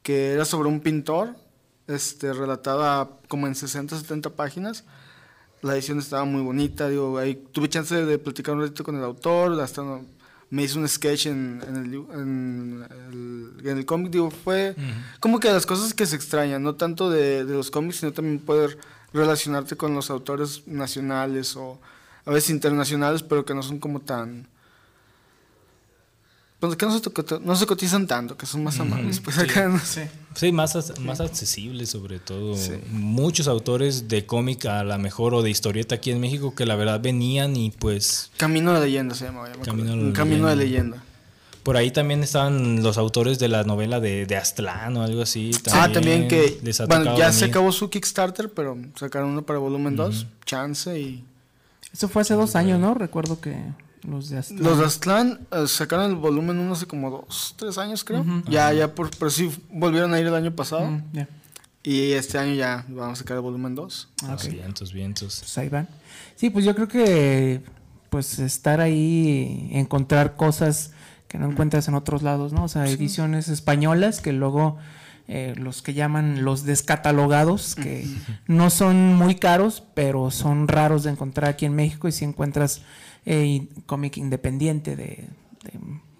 [0.02, 1.36] que era sobre un pintor,
[1.88, 4.84] este, relatada como en 60, 70 páginas.
[5.62, 9.02] la edición estaba muy bonita, digo, ahí tuve chance de platicar un ratito con el
[9.02, 9.82] autor, hasta
[10.50, 14.76] me hizo un sketch en, el, en, el, cómic, digo, fue
[15.20, 18.38] como que las cosas que se extrañan, no tanto de, de los cómics, sino también
[18.38, 18.78] poder
[19.12, 21.80] relacionarte con los autores nacionales o
[22.24, 24.46] a veces internacionales, pero que no son como tan
[26.60, 29.20] pues que no se, cotizan tanto, que son más amables.
[29.20, 30.10] Pues acá no sé.
[30.34, 32.56] Sí, más, más accesibles sobre todo.
[32.90, 36.74] Muchos autores de cómic a la mejor o de historieta aquí en México que la
[36.74, 38.32] verdad venían y pues...
[38.36, 39.44] Camino de leyenda se llama.
[39.64, 41.04] Camino, Un camino de leyenda.
[41.62, 45.52] Por ahí también estaban los autores de la novela de, de Aztlán o algo así.
[45.70, 46.58] ah, también que...
[46.88, 51.24] Bueno, ya se acabó su Kickstarter, pero sacaron uno para volumen 2, Chance y...
[51.92, 52.94] Eso fue hace dos años, ¿no?
[52.94, 53.54] Recuerdo que...
[54.02, 54.62] Los de Aztlán.
[54.62, 58.24] Los de Aztlán eh, sacaron el volumen 1 hace como dos, tres años, creo.
[58.48, 61.00] Ya, ya, por, pero sí volvieron a ir el año pasado.
[61.82, 64.08] Y este año ya vamos a sacar el volumen 2.
[64.24, 65.38] Ah, Vientos, vientos.
[65.40, 65.88] Pues ahí van.
[66.36, 67.62] Sí, pues yo creo que
[68.10, 70.92] pues estar ahí, encontrar cosas
[71.28, 72.64] que no encuentras en otros lados, ¿no?
[72.64, 74.78] O sea, ediciones españolas que luego
[75.30, 78.06] eh, los que llaman los descatalogados, que
[78.46, 82.80] no son muy caros, pero son raros de encontrar aquí en México y si encuentras
[83.26, 85.28] eh, cómic independiente de,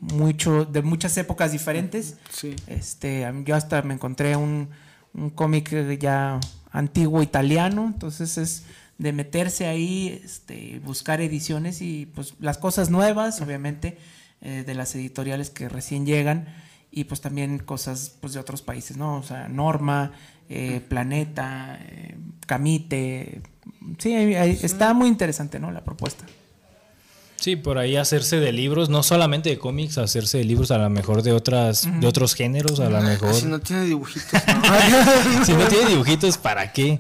[0.01, 2.19] mucho, de muchas épocas diferentes.
[2.67, 4.69] Este, yo hasta me encontré un,
[5.15, 6.39] un cómic ya
[6.71, 8.65] antiguo italiano, entonces es
[8.99, 13.97] de meterse ahí, este, buscar ediciones y pues las cosas nuevas, obviamente,
[14.43, 16.47] eh, de las editoriales que recién llegan
[16.91, 19.19] y pues también cosas pues de otros países, ¿no?
[19.19, 20.13] O sea, Norma,
[20.49, 21.79] eh, Planeta,
[22.47, 23.43] Camite,
[23.99, 25.71] sí, está muy interesante, ¿no?
[25.71, 26.25] La propuesta.
[27.41, 30.91] Sí, por ahí hacerse de libros, no solamente de cómics, hacerse de libros a lo
[30.91, 33.33] mejor de otras, de otros géneros, a lo mejor.
[33.33, 34.29] Si no tiene dibujitos.
[35.47, 36.99] si no tiene dibujitos, ¿para qué?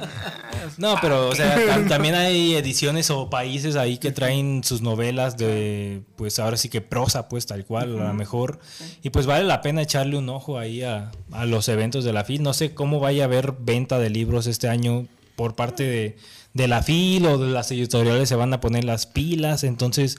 [0.76, 6.03] No, pero o sea, también hay ediciones o países ahí que traen sus novelas de,
[6.14, 8.61] pues ahora sí que prosa, pues tal cual, a lo mejor.
[9.03, 12.22] Y pues vale la pena echarle un ojo ahí a, a los eventos de la
[12.22, 12.45] FIL.
[12.45, 16.16] No sé cómo vaya a haber venta de libros este año por parte de
[16.59, 20.19] de la FIL o de las editoriales se van a poner las pilas, entonces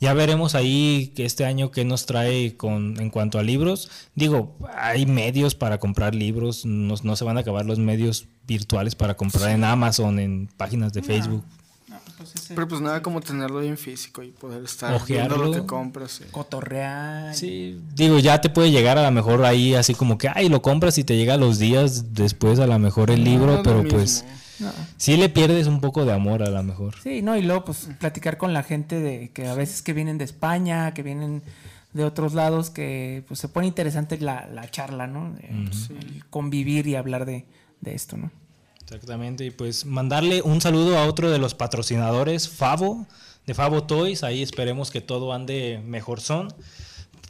[0.00, 3.90] ya veremos ahí que este año que nos trae con en cuanto a libros.
[4.14, 8.94] Digo, hay medios para comprar libros, no, no se van a acabar los medios virtuales
[8.94, 11.42] para comprar en Amazon, en páginas de Facebook.
[12.18, 16.20] Pues Pero pues nada como tenerlo en físico y poder estar viendo lo que compras.
[16.32, 17.34] Cotorrear.
[17.34, 20.60] Sí, digo, ya te puede llegar a lo mejor ahí así como que, ay, lo
[20.60, 24.24] compras y te llega los días después a lo mejor el libro, pero pues
[24.96, 26.94] Sí le pierdes un poco de amor a lo mejor.
[27.02, 30.18] Sí, no, y luego pues platicar con la gente de que a veces que vienen
[30.18, 31.42] de España, que vienen
[31.92, 35.34] de otros lados, que pues se pone interesante la, charla, ¿no?
[36.30, 37.46] convivir y hablar de,
[37.84, 38.30] esto, ¿no?
[38.82, 43.06] Exactamente, y pues mandarle un saludo a otro de los patrocinadores, Favo,
[43.46, 46.48] de Favo Toys, ahí esperemos que todo ande mejor son.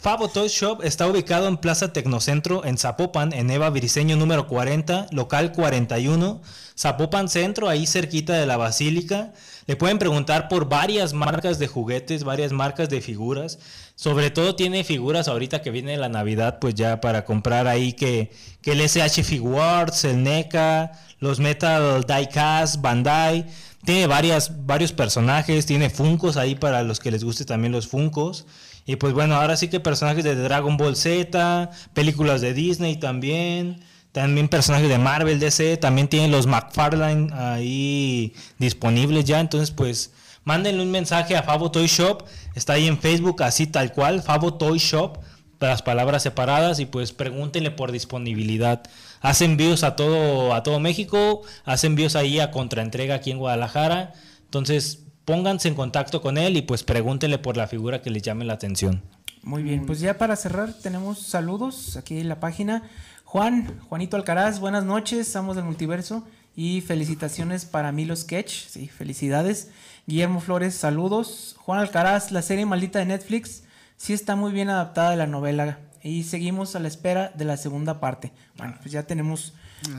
[0.00, 5.08] Favo Toys Shop está ubicado en Plaza Tecnocentro en Zapopan, en Eva Briseño número 40,
[5.10, 6.40] local 41.
[6.78, 9.32] Zapopan Centro, ahí cerquita de la Basílica.
[9.66, 13.58] Le pueden preguntar por varias marcas de juguetes, varias marcas de figuras.
[13.96, 18.30] Sobre todo tiene figuras ahorita que viene la Navidad, pues ya para comprar ahí que,
[18.62, 23.46] que el SH Figuarts, el NECA, los Metal Diecast, Bandai.
[23.84, 28.46] Tiene varias, varios personajes, tiene Funcos ahí para los que les guste también los Funcos.
[28.88, 33.80] Y pues bueno, ahora sí que personajes de Dragon Ball Z, películas de Disney también
[34.12, 40.12] también personajes de Marvel, DC, también tienen los McFarlane ahí disponibles ya, entonces pues
[40.42, 42.24] mándenle un mensaje a Favo Toy Shop,
[42.54, 45.18] está ahí en Facebook así tal cual, Favo Toy Shop,
[45.60, 48.82] las palabras separadas y pues pregúntenle por disponibilidad.
[49.20, 54.14] Hace envíos a todo a todo México, hace envíos ahí a contraentrega aquí en Guadalajara,
[54.44, 58.46] entonces pónganse en contacto con él y pues pregúntenle por la figura que les llame
[58.46, 59.02] la atención.
[59.42, 62.84] Muy bien, pues ya para cerrar tenemos saludos aquí en la página.
[63.24, 66.26] Juan, Juanito Alcaraz, buenas noches, estamos del multiverso
[66.56, 69.68] y felicitaciones para Milo Sketch, sí, felicidades.
[70.06, 71.56] Guillermo Flores, saludos.
[71.58, 73.64] Juan Alcaraz, la serie maldita de Netflix,
[73.98, 77.58] sí está muy bien adaptada de la novela y seguimos a la espera de la
[77.58, 78.32] segunda parte.
[78.56, 79.52] Bueno, pues ya tenemos,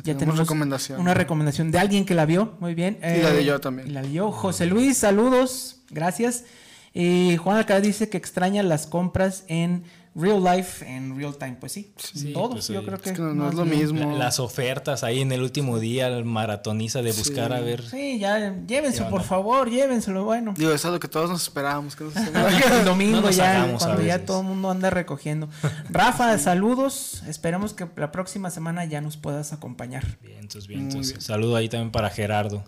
[0.03, 0.49] ya, tenemos,
[0.97, 2.97] una recomendación de alguien que la vio, muy bien.
[3.01, 3.87] y la de yo también.
[3.87, 4.31] Y la de yo.
[4.31, 6.45] José Luis, saludos, gracias.
[6.93, 9.83] Y Juan Alcaraz dice que extraña las compras en
[10.19, 11.57] real life en real time.
[11.59, 11.93] Pues sí,
[12.33, 12.51] todos.
[12.51, 14.17] Pues yo creo que, no, es lo mismo.
[14.17, 17.83] las ofertas ahí en el último día, el maratoniza de buscar a ver.
[17.83, 20.53] Sí, ya llévenselo, por favor, llévenselo, bueno.
[20.57, 21.95] Digo, es algo que todos nos esperábamos.
[21.95, 22.03] Que
[22.79, 25.49] el domingo ya, cuando ya todo el mundo anda recogiendo.
[25.89, 27.23] Rafa, saludos.
[27.27, 30.17] Esperamos que la próxima semana ya nos puedas acompañar.
[30.21, 31.03] Bien, entonces, bien.
[31.03, 32.63] Saludo ahí también para Gerardo.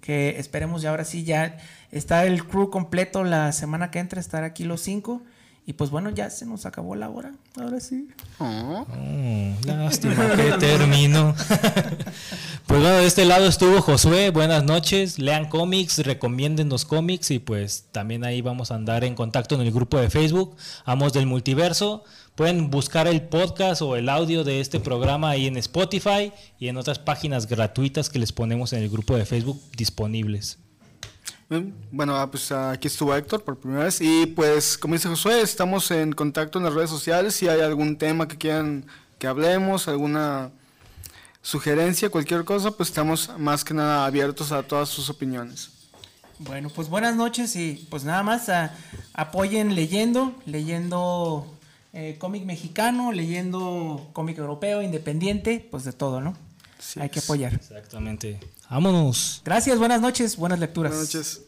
[0.00, 1.58] que esperemos ya ahora sí ya
[1.90, 5.22] está el crew completo la semana que entra, estar aquí los cinco.
[5.64, 7.34] Y pues bueno, ya se nos acabó la hora.
[7.56, 8.08] Ahora sí.
[8.40, 8.84] Oh,
[9.64, 11.36] lástima que termino.
[12.66, 14.30] pues bueno, de este lado estuvo Josué.
[14.30, 15.20] Buenas noches.
[15.20, 19.60] Lean cómics, recomienden los cómics y pues también ahí vamos a andar en contacto en
[19.60, 22.02] el grupo de Facebook, Amos del Multiverso.
[22.34, 26.76] Pueden buscar el podcast o el audio de este programa ahí en Spotify y en
[26.76, 30.58] otras páginas gratuitas que les ponemos en el grupo de Facebook disponibles.
[31.90, 35.90] Bueno, ah, pues aquí estuvo Héctor por primera vez y pues como dice Josué, estamos
[35.90, 38.86] en contacto en las redes sociales si hay algún tema que quieran
[39.18, 40.50] que hablemos, alguna
[41.42, 45.70] sugerencia, cualquier cosa, pues estamos más que nada abiertos a todas sus opiniones.
[46.38, 48.74] Bueno, pues buenas noches y pues nada más ah,
[49.12, 51.46] apoyen leyendo, leyendo
[51.92, 56.34] eh, cómic mexicano, leyendo cómic europeo, independiente, pues de todo, ¿no?
[57.00, 57.54] Hay que apoyar.
[57.54, 58.40] Exactamente.
[58.70, 59.42] Vámonos.
[59.44, 60.92] Gracias, buenas noches, buenas lecturas.
[60.92, 61.42] Buenas noches.